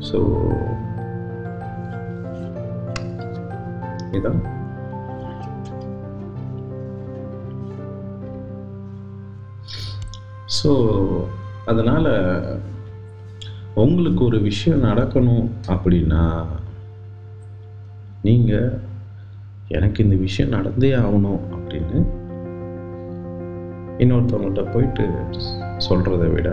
ஸோ 0.09 0.19
இதான் 4.13 4.41
ஸோ 10.57 10.73
அதனால் 11.67 12.11
உங்களுக்கு 13.75 14.23
ஒரு 14.25 14.39
விஷயம் 14.41 14.85
நடக்கணும் 14.85 15.47
அப்படின்னா 15.69 16.23
நீங்கள் 18.23 18.69
எனக்கு 19.69 20.05
இந்த 20.05 20.17
விஷயம் 20.17 20.55
நடந்தே 20.55 20.91
ஆகணும் 20.95 21.43
அப்படின்னு 21.53 21.99
இன்னொருத்தவங்கள்ட்ட 23.99 24.65
போயிட்டு 24.73 25.05
சொல்கிறத 25.79 26.25
விட 26.29 26.49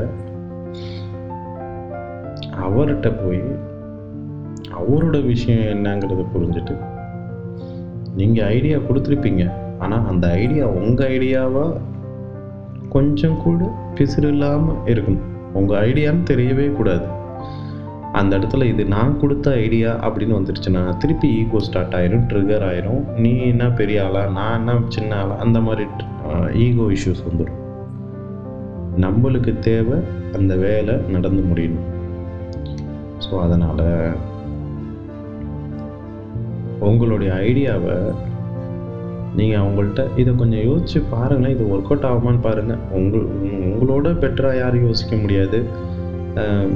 அவர்கிட்ட 2.65 3.09
போய் 3.21 3.43
அவரோட 4.79 5.17
விஷயம் 5.31 5.65
என்னங்கிறத 5.73 6.25
புரிஞ்சுட்டு 6.33 6.75
நீங்கள் 8.19 8.49
ஐடியா 8.55 8.77
கொடுத்துருப்பீங்க. 8.87 9.43
ஆனால் 9.83 10.07
அந்த 10.11 10.25
ஐடியா 10.43 10.65
உங்கள் 10.81 11.09
ஐடியாவாக 11.15 11.79
கொஞ்சம் 12.95 13.39
கூட 13.43 13.59
பிசுறு 13.97 14.29
இல்லாமல் 14.35 14.79
இருக்கணும். 14.93 15.27
உங்கள் 15.59 15.79
ஐடியான்னு 15.87 16.23
தெரியவே 16.31 16.67
கூடாது. 16.79 17.07
அந்த 18.19 18.31
இடத்துல 18.37 18.65
இது 18.71 18.83
நான் 18.93 19.19
கொடுத்த 19.21 19.51
ஐடியா 19.65 19.91
அப்படின்னு 20.05 20.37
வந்துருச்சுன்னா 20.37 20.81
திருப்பி 21.01 21.27
ஈகோ 21.41 21.59
ஸ்டார்ட் 21.67 21.95
ஆயிரும் 21.99 22.25
ட்ரிகர் 22.31 22.65
ஆயிரும். 22.69 23.03
நீ 23.23 23.31
என்ன 23.51 23.69
பெரிய 23.79 24.05
ஆளா 24.07 24.23
நான் 24.37 24.57
என்ன 24.59 24.75
சின்ன 24.95 25.11
ஆளா 25.21 25.37
அந்த 25.45 25.59
மாதிரி 25.67 25.85
ஈகோ 26.65 26.87
இஷ்யூஸ் 26.95 27.23
வந்துடும் 27.29 27.59
நம்மளுக்கு 29.05 29.53
தேவை 29.69 29.97
அந்த 30.37 30.53
வேலை 30.65 30.95
நடந்து 31.15 31.41
முடியணும். 31.51 31.87
ஸோ 33.25 33.33
அதனால் 33.45 33.85
உங்களுடைய 36.89 37.31
ஐடியாவை 37.47 37.95
நீங்கள் 39.37 39.61
அவங்கள்ட்ட 39.61 40.03
இதை 40.21 40.31
கொஞ்சம் 40.39 40.65
யோசிச்சு 40.69 40.99
பாருங்களேன். 41.11 41.53
இது 41.55 41.63
ஒர்க் 41.73 41.89
அவுட் 41.91 42.07
ஆகுமான்னு 42.09 42.41
பாருங்கள் 42.45 42.81
உங்கள் 42.99 43.27
உங்களோட 43.67 44.07
பெட்டராக 44.23 44.61
யாரும் 44.61 44.85
யோசிக்க 44.87 45.15
முடியாது. 45.23 45.59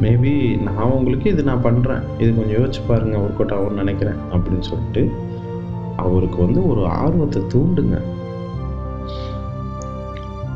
மேபி 0.04 0.34
நான் 0.68 0.94
உங்களுக்கு 0.98 1.28
இது 1.34 1.42
நான் 1.50 1.66
பண்ணுறேன் 1.66 2.04
இது 2.22 2.30
கொஞ்சம் 2.38 2.58
யோசிச்சு 2.60 2.82
பாருங்கள் 2.92 3.24
ஒர்க் 3.24 3.42
அவுட் 3.42 3.56
ஆகும்னு 3.58 3.82
நினைக்கிறேன் 3.84 4.20
அப்படின்னு 4.34 4.68
சொல்லிட்டு 4.70 5.04
அவருக்கு 6.04 6.40
வந்து 6.46 6.62
ஒரு 6.72 6.82
ஆர்வத்தை 7.02 7.42
தூண்டுங்க. 7.54 7.98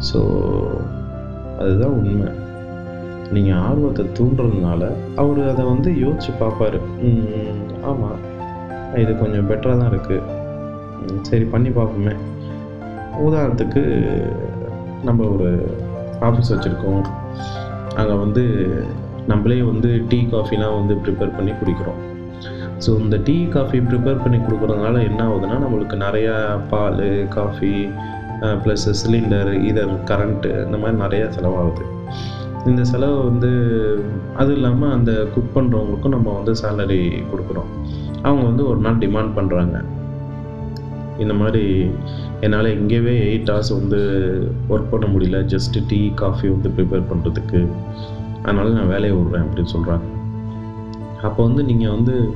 ஸோ 0.10 0.22
அதுதான் 1.64 1.98
உண்மை. 2.00 2.30
நீங்கள் 3.36 3.60
ஆர்வத்தை 3.68 4.04
தூண்டுறதுனால 4.18 4.82
அவர் 5.22 5.42
அதை 5.52 5.64
வந்து 5.72 5.90
யோசிச்சு 6.04 6.32
பார்ப்பாரு. 6.42 6.80
ஆமாம் 7.92 8.20
இது 9.04 9.12
கொஞ்சம் 9.24 9.48
பெட்டராக 9.50 9.78
தான் 9.82 9.92
இருக்குது 9.94 10.38
சரி 11.30 11.46
பண்ணி 11.54 11.70
பார்ப்போமே. 11.78 12.14
உதாரணத்துக்கு 13.28 13.84
நம்ம 15.08 15.28
ஒரு 15.36 15.50
ஆஃபீஸ் 16.28 16.54
வச்சுருக்கோம். 16.54 17.04
அங்கே 18.00 18.16
வந்து 18.24 18.44
நம்மளே 19.32 19.60
வந்து 19.72 19.90
டீ 20.12 20.20
காஃபிலாம் 20.34 20.78
வந்து 20.80 20.94
ப்ரிப்பேர் 21.04 21.36
பண்ணி 21.38 21.54
குடிக்கிறோம். 21.60 22.00
ஸோ 22.84 22.90
இந்த 23.04 23.16
டீ 23.28 23.38
காஃபி 23.56 23.80
ப்ரிப்பேர் 23.90 24.22
பண்ணி 24.24 24.38
கொடுக்குறதுனால 24.44 24.96
என்ன 25.10 25.22
ஆகுதுன்னா 25.30 25.58
நம்மளுக்கு 25.64 25.96
நிறையா 26.06 26.36
பால் 26.74 27.08
காஃபி 27.38 27.74
ப்ளஸ் 28.64 28.86
சிலிண்டர் 29.02 29.52
இதர் 29.70 29.96
கரண்ட்டு 30.12 30.52
இந்த 30.66 30.78
மாதிரி 30.82 30.98
நிறையா 31.06 31.26
செலவாகுது. 31.38 31.86
இந்த 32.68 32.84
செலவு 32.84 33.24
வந்து 33.24 33.50
அது 34.36 34.54
இல்லாமல் 34.54 34.92
அந்த 34.92 35.28
குக் 35.34 35.56
பண்ணுறவங்களுக்கும் 35.56 36.16
நம்ம 36.16 36.34
வந்து 36.34 36.54
சேலரி 36.62 37.24
கொடுக்குறோம். 37.32 37.70
அவங்க 38.24 38.44
வந்து 38.44 38.68
ஒரு 38.68 38.80
நாள் 38.80 38.98
டிமாண்ட் 38.98 39.36
பண்ணுறாங்க 39.38 39.84
இந்த 41.20 41.34
மாதிரி 41.34 41.92
என்னால் 42.42 42.66
இங்கேவே 42.66 43.16
எயிட் 43.30 43.50
ஹவர்ஸ் 43.52 43.72
வந்து 43.80 44.00
ஒர்க் 44.70 44.92
பண்ண 44.92 45.08
முடியல. 45.08 45.40
ஜஸ்ட்டு 45.54 45.86
டீ 45.88 46.12
காஃபி 46.16 46.48
வந்து 46.48 46.70
ப்ரிப்பேர் 46.70 47.10
பண்ணுறதுக்கு 47.12 47.68
அதனால் 48.44 48.74
நான் 48.74 48.88
வேலையை 48.88 49.18
விட்றேன் 49.18 49.46
அப்படின்னு 49.46 49.74
சொல்கிறாங்க 49.74 50.06
அப்போ 51.22 51.44
வந்து 51.44 51.64
நீங்கள் 51.64 51.90
வந்து 51.90 52.34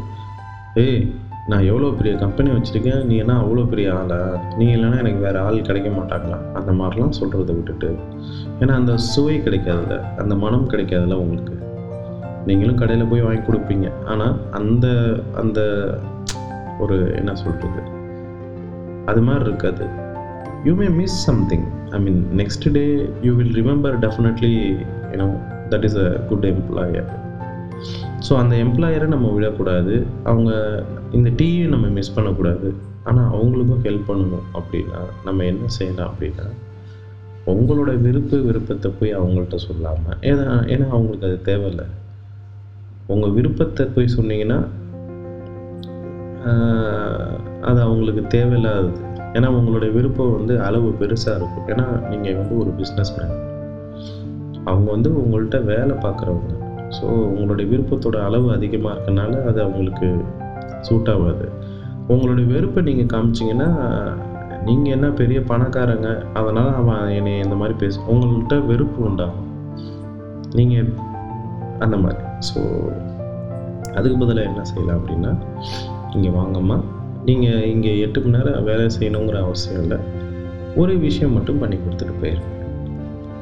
ஏய் 0.75 1.13
நான் 1.47 1.63
எவ்வளோ 1.63 1.87
பெரிய 1.89 2.15
கம்பெனி 2.15 2.49
வச்சுருக்கேன்? 2.49 3.03
நீ 3.03 3.15
என்ன 3.15 3.33
அவ்வளோ 3.39 3.67
பெரிய 3.67 3.93
ஆளா? 3.93 4.19
நீ 4.57 4.75
இல்லைன்னா 4.75 4.97
எனக்கு 4.97 5.19
வேறு 5.19 5.39
ஆள் 5.39 5.61
கிடைக்க 5.61 5.89
மாட்டாங்களா? 5.89 6.37
அந்த 6.53 6.71
மாதிரிலாம் 6.71 7.17
சொல்கிறத 7.19 7.53
விட்டுட்டு. 7.53 7.95
ஏன்னா 8.59 8.73
அந்த 8.73 8.97
சுவை 8.97 9.39
கிடைக்காதுல்ல. 9.39 9.97
அந்த 10.17 10.35
மனம் 10.35 10.69
கிடைக்காதுல்ல 10.69 11.17
உங்களுக்கு. 11.23 11.57
நீங்களும் 12.45 12.75
கடையில் 12.75 13.05
போய் 13.05 13.21
வாங்கி 13.21 13.51
கொடுப்பீங்க. 13.51 13.91
ஆனால் 14.05 14.35
அந்த 14.51 14.87
அந்த 15.35 15.59
ஒரு 16.79 17.11
என்ன 17.15 17.35
சொல்கிறது 17.35 17.81
அது 19.05 19.21
மாதிரி 19.21 19.45
இருக்காது. 19.45 19.85
You 20.63 20.73
may 20.75 20.89
miss 20.89 21.25
something 21.25 21.65
I 21.89 21.99
mean 21.99 22.27
next 22.37 22.71
day 22.71 23.09
you 23.21 23.33
will 23.33 23.63
remember 23.63 23.99
definitely 23.99 24.77
you know 25.11 25.27
that 25.69 25.83
is 25.83 25.97
a 25.97 26.09
good 26.09 26.45
employer 26.45 27.09
so 28.25 28.33
அந்த 28.41 28.53
எம்ப்ளாயரை 28.65 29.07
நம்ம 29.13 29.31
விடக்கூடாது. 29.35 29.95
அவங்க 30.31 30.51
இந்த 31.17 31.29
டீயும் 31.39 31.73
நம்ம 31.75 31.87
மிஸ் 31.97 32.15
பண்ணக்கூடாது. 32.17 32.69
ஆனால் 33.09 33.31
அவங்களுக்கும் 33.35 33.83
ஹெல்ப் 33.85 34.09
பண்ணணும் 34.09 34.45
அப்படின்னா 34.57 34.99
நம்ம 35.27 35.45
என்ன 35.51 35.71
செய்யலாம் 35.77 36.11
அப்படின்னா 36.11 36.45
உங்களோட 37.53 37.91
விருப்ப 38.05 38.37
விருப்பத்தை 38.47 38.89
போய் 38.99 39.17
அவங்கள்ட்ட 39.17 39.57
சொல்லாமல் 39.67 40.19
ஏன்னா 40.29 40.45
ஏன்னா 40.73 40.85
அவங்களுக்கு 40.95 41.27
அது 41.29 41.39
தேவையில்லை. 41.49 41.87
உங்கள் 43.13 43.35
விருப்பத்தை 43.37 43.85
போய் 43.95 44.15
சொன்னீங்கன்னா 44.17 44.59
அது 47.69 47.79
அவங்களுக்கு 47.87 48.23
தேவையில்லாதது. 48.35 48.91
ஏன்னா 49.37 49.47
உங்களுடைய 49.57 49.89
விருப்பம் 49.97 50.35
வந்து 50.37 50.53
அளவு 50.67 50.89
பெருசாக 51.01 51.37
இருக்கும். 51.39 51.67
ஏன்னா 51.73 51.85
நீங்கள் 52.11 52.39
வந்து 52.39 52.55
ஒரு 52.63 52.71
பிஸ்னஸ் 52.79 53.13
மேன் 53.17 53.35
அவங்க 54.69 54.87
வந்து 54.95 55.09
உங்கள்கிட்ட 55.21 55.59
வேலை 55.71 55.95
பார்க்குறவங்க. 56.05 56.53
ஸோ 56.97 57.05
உங்களுடைய 57.29 57.65
விருப்பத்தோட 57.71 58.17
அளவு 58.27 58.47
அதிகமாக 58.57 58.93
இருக்கனால 58.95 59.33
அது 59.49 59.59
அவங்களுக்கு 59.65 60.07
சூட் 60.87 61.11
ஆகாது. 61.15 61.47
உங்களுடைய 62.13 62.45
வெறுப்பை 62.53 62.81
நீங்கள் 62.89 63.11
காமிச்சிங்கன்னா 63.13 63.69
நீங்கள் 64.67 64.93
என்ன 64.95 65.07
பெரிய 65.21 65.39
பணக்காரங்க 65.51 66.09
அதனால் 66.39 66.71
அவன் 66.81 67.03
என்னை 67.17 67.33
இந்த 67.45 67.55
மாதிரி 67.61 67.75
பேச 67.81 68.01
உங்கள்கிட்ட 68.11 68.57
வெறுப்பு 68.69 68.99
உண்டாகும் 69.09 69.49
நீங்கள் 70.59 70.89
அந்த 71.85 71.95
மாதிரி. 72.03 72.23
ஸோ 72.49 72.59
அதுக்கு 73.97 74.17
பதிலாக 74.21 74.49
என்ன 74.49 74.61
செய்யலாம் 74.71 74.99
அப்படின்னா 74.99 75.31
இங்கே 76.15 76.31
வாங்கம்மா. 76.39 76.77
நீங்கள் 77.27 77.65
இங்கே 77.73 77.91
எட்டு 78.05 78.19
மணி 78.23 78.35
நேரம் 78.37 78.65
வேலை 78.69 78.85
செய்யணுங்கிற 78.97 79.37
அவசியம் 79.45 79.81
இல்லை. 79.83 79.99
ஒரு 80.81 80.93
விஷயம் 81.07 81.35
மட்டும் 81.37 81.61
பண்ணி 81.63 81.77
கொடுத்துட்டு 81.81 82.15
போயிருங்க. 82.21 82.51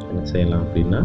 என்ன 0.10 0.24
செய்யலாம் 0.34 0.64
அப்படின்னா 0.66 1.02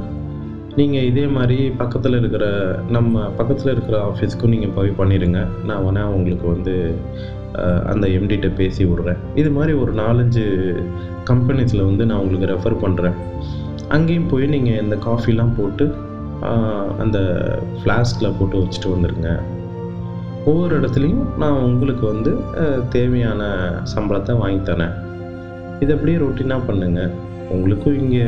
நீங்கள் 0.79 1.07
இதே 1.11 1.23
மாதிரி 1.35 1.59
பக்கத்தில் 1.81 2.17
இருக்கிற 2.19 2.47
நம்ம 2.95 3.21
பக்கத்தில் 3.39 3.71
இருக்கிற 3.75 3.97
ஆஃபீஸ்க்கும் 4.09 4.53
நீங்கள் 4.55 4.75
போய் 4.77 4.91
பண்ணிடுங்க 4.99 5.41
நான் 5.69 5.85
வேணால் 5.85 6.15
உங்களுக்கு 6.17 6.47
வந்து 6.55 6.75
அந்த 7.93 8.05
எம்டிகிட்ட 8.17 8.49
பேசி 8.59 8.83
விட்றேன். 8.89 9.21
இது 9.41 9.51
மாதிரி 9.57 9.73
ஒரு 9.83 9.93
நாலஞ்சு 10.03 10.45
கம்பெனிஸில் 11.31 11.87
வந்து 11.89 12.07
நான் 12.09 12.21
உங்களுக்கு 12.23 12.51
ரெஃபர் 12.53 12.77
பண்ணுறேன் 12.85 13.17
அங்கேயும் 13.97 14.31
போய் 14.33 14.53
நீங்கள் 14.55 14.81
இந்த 14.85 14.97
காஃபிலாம் 15.09 15.57
போட்டு 15.61 15.87
அந்த 17.03 17.19
ஃப்ளாஸ்கில் 17.81 18.37
போட்டு 18.39 18.57
வச்சுட்டு 18.62 18.95
வந்துடுங்க 18.95 19.31
ஒவ்வொரு 20.51 20.73
இடத்துலையும் 20.81 21.27
நான் 21.43 21.65
உங்களுக்கு 21.69 22.05
வந்து 22.12 22.33
தேவையான 22.97 23.43
சம்பளத்தை 23.95 24.35
வாங்கி 24.43 24.61
தரேன். 24.71 24.97
இது 25.85 25.93
அப்படியே 25.95 26.19
ரொட்டீனாக 26.25 26.67
பண்ணுங்கள் 26.69 27.15
உங்களுக்கும் 27.55 28.01
இங்கே 28.03 28.27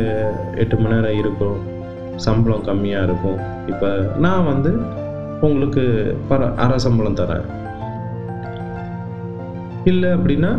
எட்டு 0.62 0.76
மணி 0.80 0.94
நேரம் 0.94 1.20
இருக்கும். 1.22 1.58
சம்பளம் 2.26 2.66
கம்மியாக 2.68 3.06
இருக்கும். 3.08 3.38
இப்போ 3.72 3.88
நான் 4.24 4.48
வந்து 4.52 4.70
உங்களுக்கு 5.46 5.84
பர 6.30 6.48
அரை 6.64 6.78
சம்பளம் 6.84 7.18
தரேன். 7.20 7.46
இல்லை 9.90 10.08
அப்படின்னா 10.16 10.50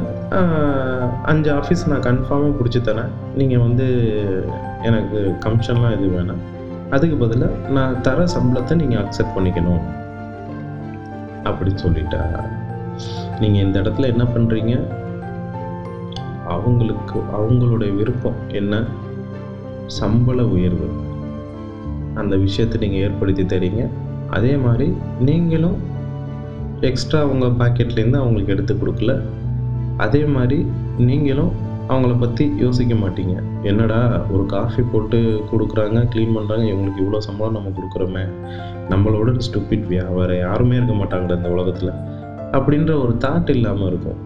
அஞ்சு 1.32 1.50
ஆஃபீஸ் 1.58 1.90
நான் 1.92 2.06
கன்ஃபார்மாக 2.08 2.58
பிடிச்சி 2.60 2.80
தரேன். 2.90 3.12
நீங்கள் 3.40 3.64
வந்து 3.66 3.88
எனக்கு 4.90 5.20
கமிஷன்லாம் 5.46 5.96
இது 5.98 6.08
வேணாம். 6.16 6.44
அதுக்கு 6.96 7.16
பதிலாக 7.24 7.72
நான் 7.78 8.00
தர 8.06 8.20
சம்பளத்தை 8.36 8.76
நீங்கள் 8.82 9.02
அக்செப்ட் 9.02 9.36
பண்ணிக்கணும். 9.38 9.84
அப்படின்னு 11.50 11.82
சொல்லிட்டா. 11.86 12.22
நீங்கள் 13.42 13.64
இந்த 13.66 13.76
இடத்துல 13.82 14.10
என்ன 14.14 14.24
பண்ணுறீங்க 14.36 14.74
அவங்களுக்கு 16.56 17.18
அவங்களுடைய 17.38 17.92
விருப்பம் 18.00 18.40
என்ன? 18.60 18.84
சம்பள 20.00 20.40
உயர்வு. 20.56 20.88
அந்த 22.22 22.36
விஷயத்தை 22.46 22.78
நீங்கள் 22.84 23.04
ஏற்படுத்தி 23.08 23.44
தரீங்க. 23.54 23.82
அதே 24.38 24.54
மாதிரி 24.66 24.88
நீங்களும் 25.30 25.78
எக்ஸ்ட்ரா 26.90 27.22
உங்கள் 27.32 27.58
பாக்கெட்லேருந்து 27.62 28.22
அவங்களுக்கு 28.24 28.54
எடுத்து 28.56 28.74
கொடுக்கல. 28.82 29.14
அதே 30.06 30.22
மாதிரி 30.36 30.60
நீங்களும் 31.10 31.52
அவங்கள 31.92 32.14
பற்றி 32.24 32.46
யோசிக்க 32.64 32.94
மாட்டீங்க. 33.02 33.36
என்னடா 33.70 34.00
ஒரு 34.34 34.44
காஃபி 34.54 34.82
போட்டு 34.92 35.20
கொடுக்குறாங்க 35.52 36.00
க்ளீன் 36.14 36.36
பண்ணுறாங்க 36.38 36.66
இவங்களுக்கு 36.72 37.02
இவ்வளோ 37.04 37.22
சம்பளம் 37.28 37.56
நம்ம 37.58 37.72
கொடுக்குறோமே. 37.78 38.24
நம்மளோட 38.92 39.32
ஸ்டூபிட் 39.48 39.88
வேறு 40.18 40.36
யாருமே 40.46 40.78
இருக்க 40.80 40.96
மாட்டாங்கடா 41.02 41.38
இந்த 41.40 41.52
உலகத்தில். 41.56 41.94
அப்படின்ற 42.58 42.92
ஒரு 43.06 43.16
தாட் 43.26 43.50
இல்லாமல் 43.56 43.90
இருக்கும். 43.92 44.20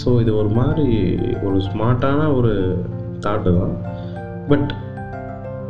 ஸோ 0.00 0.08
இது 0.22 0.32
ஒரு 0.40 0.50
மாதிரி 0.58 0.88
ஒரு 1.46 1.58
ஸ்மார்ட்டான 1.68 2.26
ஒரு 2.38 2.52
தாட்டு 3.24 3.52
தான். 3.60 3.74
பட் 4.50 4.68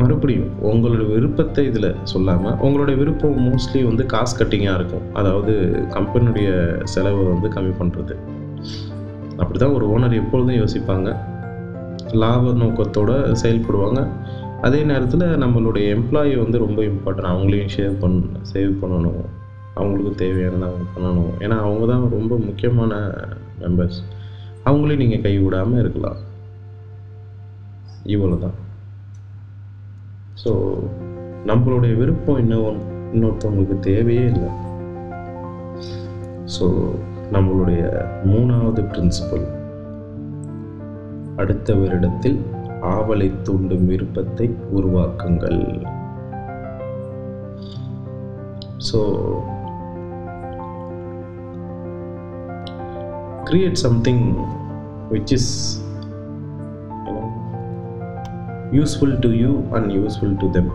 மறுபடியும் 0.00 0.50
உங்களோட 0.70 1.02
விருப்பத்தை 1.12 1.62
இதில் 1.70 1.88
சொல்லாமல் 2.12 2.56
உங்களுடைய 2.66 2.96
விருப்பம் 3.02 3.38
மோஸ்ட்லி 3.46 3.80
வந்து 3.90 4.04
காசு 4.14 4.34
கட்டிங்காக 4.38 4.78
இருக்கும். 4.78 5.04
அதாவது 5.18 5.52
கம்பெனியுடைய 5.94 6.48
செலவை 6.94 7.22
வந்து 7.32 7.48
கம்மி 7.56 7.72
பண்ணுறது 7.80 8.16
அப்படி 9.40 9.56
தான் 9.62 9.76
ஒரு 9.78 9.86
ஓனர் 9.94 10.18
எப்பொழுதும் 10.20 10.58
யோசிப்பாங்க. 10.60 11.08
லாப 12.22 12.52
நோக்கத்தோடு 12.62 13.14
செயல்படுவாங்க. 13.42 14.00
அதே 14.66 14.80
நேரத்தில் 14.90 15.24
நம்மளுடைய 15.44 15.86
எம்ப்ளாயி 15.96 16.34
வந்து 16.42 16.58
ரொம்ப 16.64 16.78
இம்பார்ட்டன்ட் 16.90 17.32
அவங்களையும் 17.32 17.72
ஷேவ் 17.76 17.96
பண்ண 18.02 18.44
சேவ் 18.52 18.74
பண்ணணும். 18.82 19.24
அவங்களுக்கு 19.78 20.12
தேவையானதை 20.24 20.66
அவங்க 20.70 20.86
பண்ணணும். 20.94 21.32
ஏன்னா 21.44 21.56
அவங்க 21.66 21.86
தான் 21.92 22.04
ரொம்ப 22.16 22.34
முக்கியமான 22.48 22.92
மெம்பர்ஸ் 23.62 23.98
அவங்களையும் 24.68 25.02
நீங்கள் 25.04 25.24
கைவிடாமல் 25.26 25.82
இருக்கலாம். 25.82 26.20
இவ்வளோ 28.14 28.38
தான் 28.46 28.56
ஸோ 30.42 30.50
நம்மளுடைய 31.48 31.92
விருப்பம் 32.00 32.40
இன்னும் 32.42 32.80
இன்னொருத்தவங்களுக்கு 33.12 33.76
தேவையே 33.90 34.24
இல்லை. 34.32 34.50
ஸோ 36.54 36.66
நம்மளுடைய 37.34 37.82
மூணாவது 38.32 38.82
பிரின்சிபல் 38.90 39.46
அடுத்தவரிடத்தில் 41.42 42.38
ஆவலை 42.94 43.28
தூண்டும் 43.46 43.86
விருப்பத்தை 43.92 44.46
உருவாக்குங்கள். 44.78 45.62
So 48.88 49.00
create 53.48 53.82
something 53.86 54.24
which 55.10 55.34
is 55.38 55.52
useful 58.76 59.16
to 59.24 59.30
you 59.42 59.52
and 59.76 59.90
useful 59.96 60.36
to 60.42 60.48
them 60.56 60.70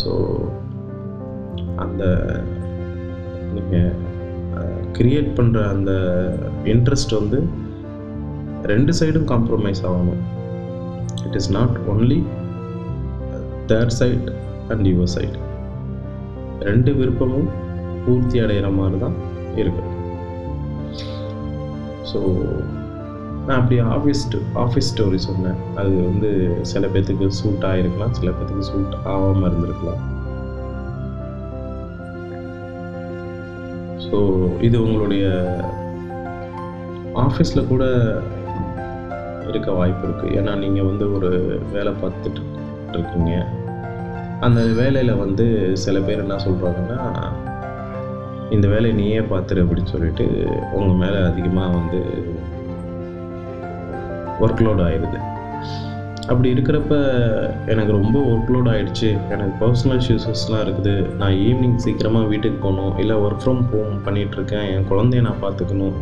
so 0.00 0.12
அந்த 1.84 2.02
நீங்கள் 3.56 3.94
க்ரியேட் 4.96 5.30
பண்ணுற 5.38 5.58
அந்த 5.74 5.90
இன்ட்ரெஸ்ட் 6.72 7.14
வந்து 7.18 7.38
ரெண்டு 8.72 8.92
சைடும் 9.00 9.28
காம்ப்ரமைஸ் 9.32 9.82
ஆகணும். 9.88 10.22
It 11.26 11.36
is 11.40 11.50
not 11.58 11.76
only 11.92 12.18
third 13.70 13.94
side 14.00 14.28
and 14.72 14.86
your 14.92 15.12
side 15.16 15.38
ரெண்டு 16.68 16.90
விருப்பமும் 16.98 17.48
பூர்த்தி 18.04 18.38
அடைகிற 18.44 18.68
மாதிரி 18.78 18.98
தான் 19.04 19.16
இருக்குது 19.60 19.94
ஸோ 22.10 22.20
நான் 23.48 23.60
அப்படி 23.60 23.76
ஆஃபீஸ் 23.96 24.22
ஆஃபீஸ் 24.62 24.88
ஸ்டோரி 24.92 25.18
சொன்னேன். 25.26 25.58
அது 25.80 25.92
வந்து 26.08 26.30
சில 26.70 26.86
பேர்த்துக்கு 26.94 27.26
சூட் 27.36 27.66
ஆகிருக்கலாம் 27.68 28.14
சில 28.18 28.28
பேர்த்துக்கு 28.36 28.66
சூட் 28.70 28.96
ஆகாமல் 29.12 29.46
இருந்திருக்கலாம். 29.48 30.02
ஸோ 34.06 34.18
இது 34.68 34.76
உங்களுடைய 34.86 35.24
ஆஃபீஸில் 37.24 37.70
கூட 37.70 37.84
இருக்க 39.50 39.70
வாய்ப்பு 39.78 40.04
இருக்குது 40.08 40.34
ஏன்னா 40.38 40.52
நீங்கள் 40.64 40.88
வந்து 40.90 41.06
ஒரு 41.18 41.30
வேலை 41.76 41.94
பார்த்துட்டு 42.02 42.42
இருக்கீங்க. 42.96 43.32
அந்த 44.46 44.60
வேலையில் 44.80 45.20
வந்து 45.24 45.46
சில 45.84 45.98
பேர் 46.06 46.24
என்ன 46.24 46.38
சொல்கிறாங்கன்னா 46.46 47.00
இந்த 48.56 48.66
வேலையை 48.74 48.94
நீயே 49.00 49.22
பார்த்துரு 49.32 49.64
அப்படின்னு 49.64 49.92
சொல்லிட்டு 49.94 50.26
உங்கள் 50.78 51.00
மேலே 51.02 51.18
அதிகமாக 51.30 51.76
வந்து 51.78 52.00
ஒர்க் 54.44 54.64
லோட் 54.66 54.82
ஆயிடுது 54.86 55.20
அப்படி 56.30 56.48
இருக்கிறப்ப 56.54 56.94
எனக்கு 57.72 57.92
ரொம்ப 57.98 58.16
ஒர்க் 58.30 58.50
லோட் 58.54 58.68
ஆகிடுச்சு 58.72 59.10
எனக்கு 59.34 59.52
பர்சனல் 59.60 60.00
இஷ்யூஸஸ்லாம் 60.00 60.64
இருக்குது. 60.64 60.94
நான் 61.20 61.36
ஈவினிங் 61.46 61.78
சீக்கிரமாக 61.84 62.30
வீட்டுக்கு 62.32 62.58
போகணும். 62.64 62.92
இல்லை 63.02 63.14
ஒர்க் 63.24 63.44
ஃப்ரம் 63.44 63.62
ஹோம் 63.70 63.94
பண்ணிகிட்ருக்கேன் 64.06 64.66
என் 64.72 64.88
குழந்தைய 64.90 65.22
நான் 65.26 65.42
பார்த்துக்கணும். 65.44 65.94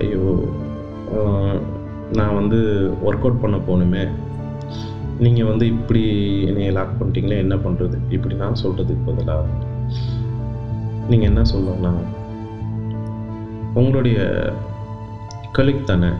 ஐயோ 0.00 0.22
நான் 2.18 2.36
வந்து 2.38 2.58
ஒர்க் 3.08 3.26
அவுட் 3.26 3.42
பண்ண 3.44 3.56
போகணுமே. 3.68 4.04
நீங்கள் 5.24 5.48
வந்து 5.50 5.64
இப்படி 5.74 6.04
என்னை 6.50 6.70
லாக் 6.78 6.96
பண்ணிட்டீங்களே 6.98 7.42
என்ன 7.44 7.56
பண்ணுறது 7.66 7.98
இப்படி 8.16 8.34
நான் 8.42 8.60
சொல்கிறதுக்கு 8.62 9.06
பதிலாக 9.10 9.46
நீங்கள் 11.10 11.30
என்ன 11.30 11.42
சொல்லணும்னா 11.52 11.92
உங்களுடைய 13.80 14.18
கலிக் 15.56 15.88
தானே. 15.92 16.10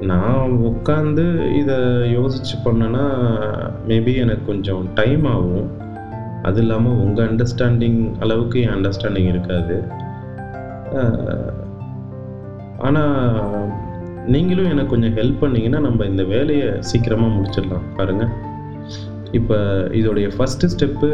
நான் 0.00 0.50
உட்காந்து 0.70 1.24
இதை 1.60 1.76
யோசிச்சு 2.16 2.56
பண்ணேன்னா 2.64 3.04
மேபி 3.88 4.12
எனக்கு 4.24 4.44
கொஞ்சம் 4.46 4.84
டைம் 4.94 5.24
ஆகும். 5.24 5.68
அது 6.42 6.60
இல்லாமல் 6.60 7.00
உங்கள் 7.04 7.28
அண்டர்ஸ்டாண்டிங் 7.28 8.00
அளவுக்கு 8.20 8.60
என் 8.60 8.74
அண்டர்ஸ்டாண்டிங் 8.76 9.28
இருக்காது. 9.32 9.76
ஆனால் 12.86 13.16
நீங்களும் 14.34 14.70
எனக்கு 14.72 14.92
கொஞ்சம் 14.92 15.16
ஹெல்ப் 15.16 15.42
பண்ணிங்கன்னா 15.42 15.80
நம்ம 15.86 16.04
இந்த 16.04 16.24
வேலையை 16.34 16.68
சீக்கிரமாக 16.90 17.34
முடிச்சிடலாம். 17.36 17.88
பாருங்கள் 17.96 18.32
இப்போ 19.38 19.56
இதோடைய 20.00 20.28
ஃபஸ்ட்டு 20.36 20.70
ஸ்டெப்பு 20.74 21.10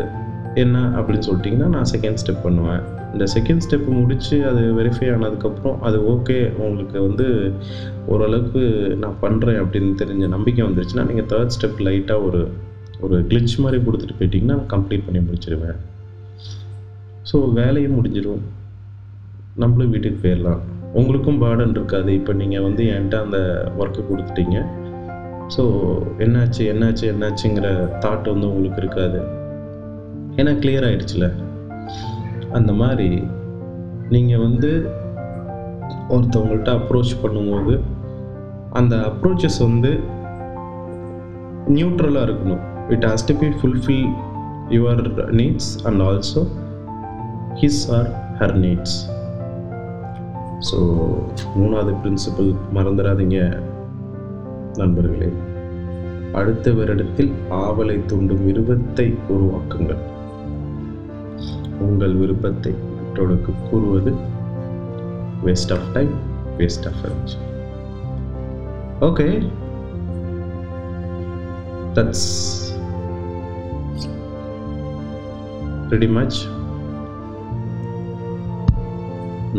என்ன 0.54 0.78
அப்படின்னு 0.96 1.26
சொல்லிட்டிங்கன்னா 1.28 1.70
நான் 1.76 1.90
செகண்ட் 1.94 2.20
ஸ்டெப் 2.22 2.44
பண்ணுவேன். 2.44 2.84
இந்த 3.14 3.26
செகண்ட் 3.34 3.64
ஸ்டெப் 3.64 3.88
முடித்து 3.98 4.36
அது 4.50 4.62
வெரிஃபை 4.78 5.08
ஆனதுக்கப்புறம் 5.14 5.76
அது 5.88 5.98
ஓகே 6.12 6.38
உங்களுக்கு 6.66 6.98
வந்து 7.08 7.26
ஓரளவுக்கு 8.12 8.62
நான் 9.02 9.20
பண்ணுறேன் 9.24 9.60
அப்படின்னு 9.62 9.92
தெரிஞ்ச 10.02 10.28
நம்பிக்கை 10.36 10.62
வந்துருச்சுன்னா 10.68 11.04
நீங்கள் 11.10 11.28
தேர்ட் 11.32 11.54
ஸ்டெப் 11.56 11.82
லைட்டாக 11.88 12.26
ஒரு 12.28 12.42
ஒரு 13.00 13.16
கிளிச் 13.30 13.56
மாதிரி 13.62 13.78
கொடுத்துட்டு 13.86 14.18
போயிட்டிங்கன்னா 14.18 14.56
கம்ப்ளீட் 14.74 15.06
பண்ணி 15.06 15.20
முடிச்சிருவேன். 15.28 15.78
ஸோ 17.30 17.36
வேலையும் 17.60 17.96
முடிஞ்சிடும் 17.98 18.42
நம்மளும் 19.62 19.92
வீட்டுக்கு 19.94 20.18
போயிடலாம். 20.24 20.60
உங்களுக்கும் 21.00 21.40
பேர்டன் 21.42 21.74
இருக்காது. 21.76 22.10
இப்போ 22.18 22.32
நீங்கள் 22.40 22.66
வந்து 22.66 22.82
என்கிட்ட 22.94 23.16
அந்த 23.24 23.38
ஒர்க்கு 23.80 24.02
கொடுத்துட்டீங்க. 24.10 24.58
ஸோ 25.54 25.62
என்னாச்சு 26.24 26.62
என்னாச்சு 26.72 27.04
என்னாச்சுங்கிற 27.12 27.68
தாட் 28.04 28.30
வந்து 28.34 28.48
உங்களுக்கு 28.52 28.80
இருக்காது. 28.84 29.20
ஏன்னா 30.40 30.52
கிளியர் 30.62 30.86
ஆகிடுச்சில்ல 30.88 31.26
அந்த 32.58 32.72
மாதிரி 32.80 33.08
நீங்கள் 34.14 34.42
வந்து 34.46 34.70
ஒருத்தவங்கள்ட்ட 36.14 36.70
அப்ரோச் 36.78 37.12
பண்ணும்போது 37.22 37.74
அந்த 38.78 38.94
அப்ரோச்சஸ் 39.10 39.58
வந்து 39.66 39.90
நியூட்ரலாக 41.76 42.26
இருக்கணும். 42.28 42.62
It 42.94 43.06
has 43.10 43.26
to 43.28 43.34
be 43.42 43.48
fulfil 43.58 44.06
your 44.76 45.02
needs 45.40 45.70
and 45.88 46.02
also 46.08 46.42
his 47.62 47.82
or 47.98 48.08
her 48.40 48.56
needs 48.64 48.96
so 50.68 50.78
மூணாவது 51.58 51.94
பிரின்சிபல் 52.02 52.50
மறந்துடாதீங்க 52.76 53.38
நண்பர்களே. 54.80 55.30
அடுத்த 56.40 56.70
வருடத்தில் 56.78 57.32
ஆவலை 57.64 57.96
தூண்டும் 58.10 58.44
விருப்பத்தை 58.46 59.06
உருவாக்குங்கள். 59.34 60.02
உங்கள் 61.86 62.14
விருப்பத்தை 62.14 62.72
மற்றவர்களுக்கு 62.72 63.52
கூறுவது 63.70 64.12
waste 65.44 65.72
of 65.76 65.88
time 65.92 66.12
waste 66.58 66.88
of 66.90 67.02
energy 67.08 67.38
okay 69.08 69.26
that's 71.96 72.28
ready 75.90 76.08
much 76.18 76.38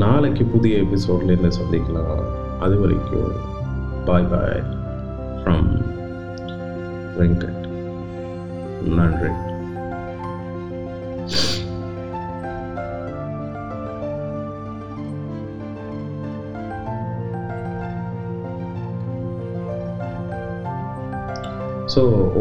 நாளைக்கு 0.04 0.44
புதிய 0.54 0.78
எபிசோட்ல 0.84 1.32
இருந்து 1.32 1.52
சந்திக்கலாம்? 1.60 2.24
அது 2.60 2.76
வரைக்கும் 2.80 3.36
பாய் 4.06 4.30
பாய் 4.32 4.64
ஃப்ரம் 5.40 5.70
வெங்கட் 7.20 7.64
நன்றி. 8.98 9.32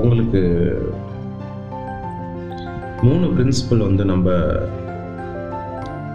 உங்களுக்கு 0.03 0.43
மூணு 3.07 3.27
பிரின்சிபல் 3.37 3.87
வந்து 3.87 4.05
நம்ம 4.13 4.29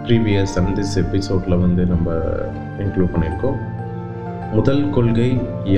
ப்ரீவியஸ் 0.06 0.54
அண்ட் 0.60 0.72
திஸ் 0.78 0.96
எபிசோடில் 1.02 1.62
வந்து 1.64 1.82
நம்ம 1.92 2.14
இன்க்ளூட் 2.84 3.12
பண்ணியிருக்கோம். 3.14 3.58
முதல் 4.56 4.84
கொள்கை 4.94 5.28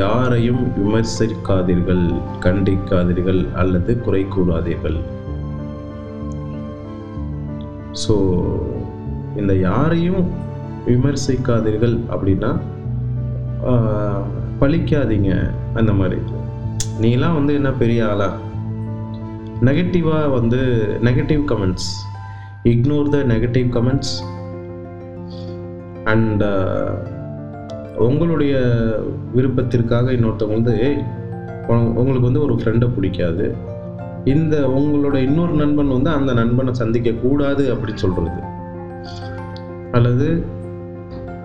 யாரையும் 0.03 0.63
விமர்சிக்காதீர்கள் 0.79 2.05
கண்டிக்காதீர்கள் 2.47 3.41
அல்லது 3.63 3.95
குறை 4.07 4.23
கூறாதீர்கள் 4.35 4.99
ஸோ 8.05 8.15
இந்த 9.41 9.53
யாரையும் 9.69 10.23
விமர்சிக்காதீர்கள் 10.87 11.97
அப்படின்னா 12.15 12.53
பழிக்காதீங்க 14.63 15.31
அந்த 15.81 15.93
மாதிரி. 15.99 16.21
நீலாம் 17.01 17.35
வந்து 17.35 17.55
என்ன 17.55 17.71
பெரிய 17.73 18.09
ஆளா? 18.09 18.27
நெகட்டிவாக 19.61 20.31
வந்து 20.31 20.61
negative 21.03 21.43
comments 21.51 21.89
ignore 22.65 23.09
the 23.09 23.19
negative 23.33 23.69
comments 23.77 24.15
and 26.05 26.45
உங்களுடைய 27.97 28.55
விருப்பத்திற்காக 29.35 30.13
இன்னொருத்தவங்க 30.13 30.59
வந்து 30.59 30.77
உங்களுக்கு 31.69 32.29
வந்து 32.31 32.43
ஒரு 32.43 32.55
ஃப்ரெண்டை 32.55 32.89
பிடிக்காது. 32.95 33.47
இந்த 34.25 34.57
உங்களோட 34.79 35.15
இன்னொரு 35.15 35.53
நண்பன் 35.53 35.95
வந்து 35.97 36.11
அந்த 36.11 36.33
நண்பனை 36.33 36.75
சந்திக்க 36.75 37.13
கூடாது 37.13 37.75
அப்படின்னு 37.75 38.03
சொல்றது. 38.05 38.41
அல்லது 39.93 40.45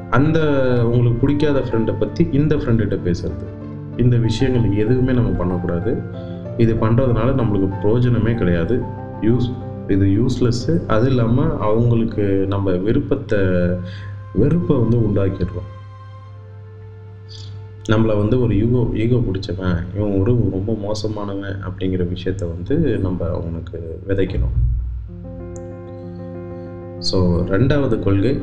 அந்த 0.10 0.40
உங்களுக்கு 0.84 1.22
பிடிக்காத 1.22 1.60
ஃப்ரெண்டை 1.60 1.96
பற்றி 2.00 2.30
இந்த 2.32 2.56
ஃப்ரெண்டுகிட்ட 2.56 2.98
பேசுறது. 3.08 3.46
இந்த 4.04 4.16
விஷயங்கள் 4.28 4.66
எதுவுமே 4.84 5.14
நம்ம 5.20 5.32
பண்ணக்கூடாது. 5.40 5.92
இது 6.64 6.74
பண்ணுறதுனால 6.84 7.30
நம்மளுக்கு 7.40 7.70
பிரயோஜனமே 7.82 8.34
கிடையாது. 8.42 8.76
யூஸ் 9.28 9.48
இது 9.94 10.06
யூஸ்லெஸ்ஸு 10.18 10.74
அது 10.94 11.06
இல்லாமல் 11.12 11.52
அவங்களுக்கு 11.68 12.24
நம்ம 12.54 12.72
விருப்பத்தை 12.86 13.40
வெறுப்பை 14.42 14.76
வந்து 14.84 14.98
உண்டாக்கிடுறோம். 15.08 15.70
நம்மளை 17.92 18.14
வந்து 18.22 18.36
ஒரு 18.44 18.54
ஈகோ 18.64 18.82
ஈகோ 19.04 19.18
பிடிச்சவன் 19.28 19.78
இவன் 19.94 20.16
ஒரு 20.22 20.32
ரொம்ப 20.56 20.72
மோசமானவன் 20.86 21.56
அப்படிங்கிற 21.68 22.04
விஷயத்த 22.16 22.50
வந்து 22.54 22.76
நம்ம 23.06 23.30
அவனுக்கு 23.38 23.78
விதைக்கணும். 24.10 24.58
ஸோ 27.10 27.18
ரெண்டாவது 27.54 27.98
கொள்கை 28.06 28.34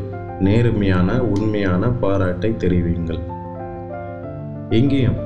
நேர்மையான 0.47 1.19
உண்மையான 1.33 1.91
பாராட்டை 2.03 2.51
தெரிவிங்கள் 2.65 3.21
எங்கேயும் 4.79 5.21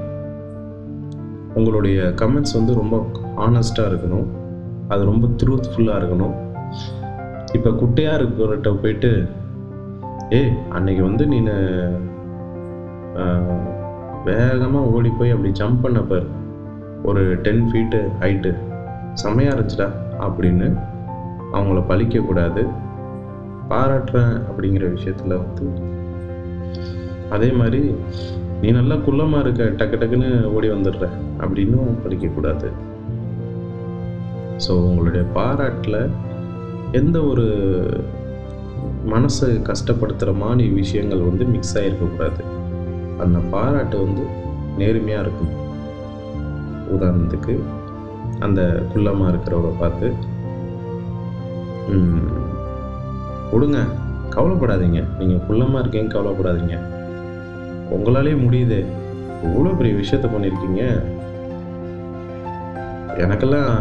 உங்களுடைய 1.58 1.98
கமெண்ட்ஸ் 2.20 2.56
வந்து 2.58 2.72
ரொம்ப 2.80 2.96
ஆனஸ்ட்டாக 3.46 3.90
இருக்கணும். 3.90 4.28
அது 4.92 5.02
ரொம்ப 5.10 5.26
ட்ரூத்ஃபுல்லாக 5.40 6.00
இருக்கணும். 6.00 6.36
இப்போ 7.56 7.70
குட்டையாக 7.82 8.18
இருக்கிறவர்கிட்ட 8.18 8.70
போயிட்டு 8.82 9.12
ஏய் 10.38 10.52
அன்னைக்கு 10.76 11.02
வந்து 11.08 11.24
நீ 11.32 11.38
வேகமாக 14.28 14.90
ஓடி 14.96 15.10
போய் 15.18 15.34
அப்படி 15.34 15.50
ஜம்ப் 15.60 15.84
பண்ண 15.84 16.00
பாரு. 16.10 16.28
ஒரு 17.08 17.22
டென் 17.44 17.64
ஃபீட்டு 17.70 18.00
ஹைட்டு 18.22 18.50
செமையாக 19.22 19.54
இருந்துச்சுடா 19.54 19.88
அப்படின்னு 20.26 20.68
அவங்கள 21.56 21.80
பழிக்கக்கூடாது 21.90 22.62
பாராட்டுறேன் 23.70 24.34
அப்படிங்கிற 24.48 24.84
விஷயத்தில் 24.96 25.40
வந்து 25.42 25.66
அதே 27.34 27.48
மாதிரி 27.60 27.80
நீ 28.60 28.68
நல்லா 28.78 28.96
குள்ளமாக 29.06 29.42
இருக்க 29.44 29.64
டக்கு 29.80 29.96
டக்குன்னு 30.00 30.28
ஓடி 30.56 30.68
வந்துடுற. 30.74 31.06
அப்படின்னும் 31.42 31.98
படிக்கக்கூடாது. 32.04 32.68
ஸோ 34.64 34.72
உங்களுடைய 34.88 35.24
பாராட்டில் 35.36 36.00
எந்த 37.00 37.16
ஒரு 37.30 37.46
மனசை 39.12 39.48
கஷ்டப்படுத்துகிற 39.68 40.32
மாதிரி 40.42 40.66
விஷயங்கள் 40.80 41.26
வந்து 41.28 41.44
மிக்ஸ் 41.54 41.74
ஆகிருக்கக்கூடாது 41.80 42.42
அந்த 43.24 43.38
பாராட்டு 43.54 43.96
வந்து 44.06 44.24
நேர்மையாக 44.80 45.24
இருக்கும். 45.24 45.54
உதாரணத்துக்கு 46.96 47.54
அந்த 48.46 48.60
குள்ளமாக 48.92 49.30
இருக்கிறவரை 49.32 49.72
பார்த்து 49.82 50.08
கொடுங்க 53.50 53.78
கவலைப்படாதீங்க. 54.34 55.00
நீங்கள் 55.18 55.44
குள்ளமாக 55.48 55.82
இருக்கீங்க 55.82 56.10
கவலைப்படாதீங்க. 56.14 56.76
உங்களாலே 57.96 58.34
முடியுது. 58.44 58.78
இவ்வளோ 59.46 59.72
பெரிய 59.76 59.94
விஷயத்த 60.02 60.26
பண்ணியிருக்கீங்க 60.34 60.82
எனக்கெல்லாம் 63.24 63.72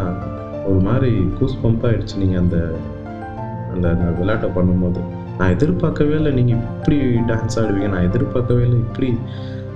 ஒரு 0.70 0.80
மாதிரி 0.88 1.12
கூஸ் 1.39 1.58
பம்ப் 1.63 1.86
ஆயிடுச்சு 1.88 2.22
நீங்கள் 2.22 2.41
அந்த 2.43 2.58
அந்த 3.74 3.86
அந்த 3.89 4.06
விளையாட்டை 4.20 4.50
பண்ணும்போது. 4.56 5.02
நான் 5.38 5.54
எதிர்பார்க்கவே 5.56 6.15
இல்லை 6.15 6.32
நீங்கள் 6.32 6.58
இப்படி 6.58 6.98
டான்ஸ் 7.30 7.58
ஆடுவீங்க. 7.62 7.89
நான் 7.93 8.08
எதிர்பார்க்கவே 8.10 8.62
இல்லை 8.62 8.80
இப்படி 8.80 9.10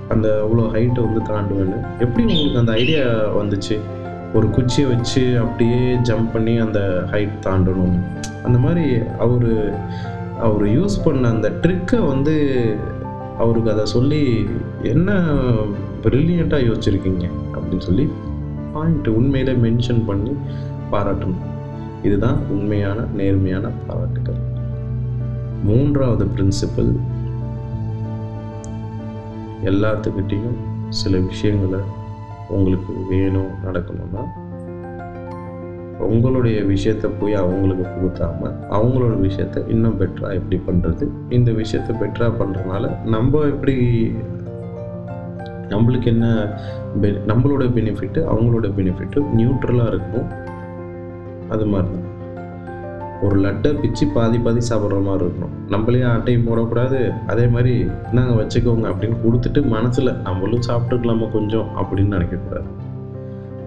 அந்த 0.08 0.28
அவ்வளோ 0.44 0.64
ஹைட்டை 0.74 1.02
வந்து 1.06 1.20
தாண்டுவேன்னு. 1.28 1.78
எப்படி 1.98 2.22
உங்களுக்கு 2.24 2.62
அந்த 2.62 2.72
ஐடியா 2.72 3.04
வந்துச்சு? 3.40 3.76
ஒரு 4.34 4.46
குச்சியை 4.50 4.86
வச்சு 4.90 5.22
அப்படியே 5.38 5.80
ஜம்ப் 6.08 6.32
பண்ணி 6.32 6.58
அந்த 6.58 6.80
ஹைட் 7.10 7.36
தாண்டணும் 7.46 7.96
அந்த 8.44 8.58
மாதிரி 8.58 8.84
அவர் 9.24 9.50
அவர் 10.46 10.64
யூஸ் 10.78 10.96
பண்ண 11.04 11.28
அந்த 11.28 11.48
ட்ரிக்கை 11.62 11.98
வந்து 12.06 12.34
அவருக்கு 13.42 13.70
அதை 13.72 13.84
சொல்லி 13.94 14.20
என்ன 14.82 15.12
ப்ரில்லியண்ட்டாக 16.02 16.66
யோசிச்சிருக்கீங்க? 16.68 17.24
அப்படின்னு 17.54 17.86
சொல்லி 17.88 18.04
பாயிண்ட் 18.72 19.08
உண்மையில 19.08 19.52
மென்ஷன் 19.64 20.02
பண்ணி 20.06 20.32
பாராட்டணும். 20.92 21.42
இதுதான் 22.02 22.38
உண்மையான 22.50 23.00
நேர்மையான 23.14 23.66
பாராட்டுகள் 23.86 24.40
மூன்றாவது 25.64 26.24
பிரின்சிபல் 26.24 26.92
எல்லாத்துக்கிட்டேயும் 29.64 30.58
சில 31.00 31.18
விஷயங்களை 31.18 31.80
உங்களுக்கு 32.48 32.94
வேணும் 33.10 33.52
நடக்கணும்னா 33.64 34.22
உங்களுடைய 36.06 36.62
விஷயத்த 36.62 37.10
போய் 37.20 37.34
அவங்களுக்கு 37.34 37.84
புகுத்தாமல் 37.84 38.54
அவங்களோட 38.70 39.14
விஷயத்த 39.20 39.68
இன்னும் 39.68 40.00
பெட்டராக 40.00 40.34
எப்படி 40.34 40.60
பண்ணுறது 40.66 41.08
இந்த 41.28 41.50
விஷயத்த 41.50 41.96
பெட்டராக 42.00 42.32
பண்ணுறதுனால 42.38 42.90
நம்ம 43.04 43.38
எப்படி 43.38 44.12
நம்மளுக்கு 45.68 46.04
என்ன 46.04 46.54
பெ 47.02 47.10
நம்மளோட 47.26 47.66
பெனிஃபிட்டு 47.76 48.22
அவங்களோட 48.32 48.68
பெனிஃபிட்டு 48.78 49.24
நியூட்ரலாக 49.36 49.86
இருக்கும் 49.86 50.26
அது 51.48 51.66
மாதிரி 51.66 51.92
தான் 51.92 52.10
ஒரு 53.22 53.36
லட்டை 53.40 53.80
பிச்சு 53.80 54.06
பாதி 54.06 54.38
பாதி 54.38 54.58
சாப்பிட்ற 54.58 55.02
மாதிரி 55.02 55.24
இருக்கணும். 55.24 55.56
நம்மளே 55.68 56.00
ஆட்டையும் 56.00 56.46
போடக்கூடாது. 56.48 57.12
அதே 57.26 57.46
மாதிரி 57.46 57.86
நாங்கள் 58.12 58.46
வச்சுக்கோங்க 58.46 58.86
அப்படின்னு 58.92 59.16
கொடுத்துட்டு 59.24 59.66
மனசில் 59.66 60.16
நம்மளும் 60.22 60.60
சாப்பிட்டுக்கலாமா 60.68 61.30
கொஞ்சம் 61.30 61.68
அப்படின்னு 61.76 62.16
நினைக்கக்கூடாது. 62.16 62.64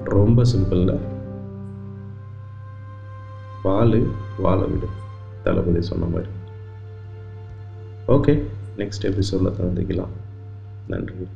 ரொம்ப 0.04 0.42
சிம்பிளில் 0.42 1.14
பால் 3.66 3.98
வாழ 4.38 4.60
விடும் 4.66 4.98
தளபதி 5.44 5.82
சொன்ன 5.82 6.06
மாதிரி. 6.06 6.30
ஓகே 8.08 8.34
நெக்ஸ்ட் 8.78 9.08
எபிசோடில் 9.10 9.58
தந்துக்கலாம் 9.60 10.14
நன்றி. 10.88 11.28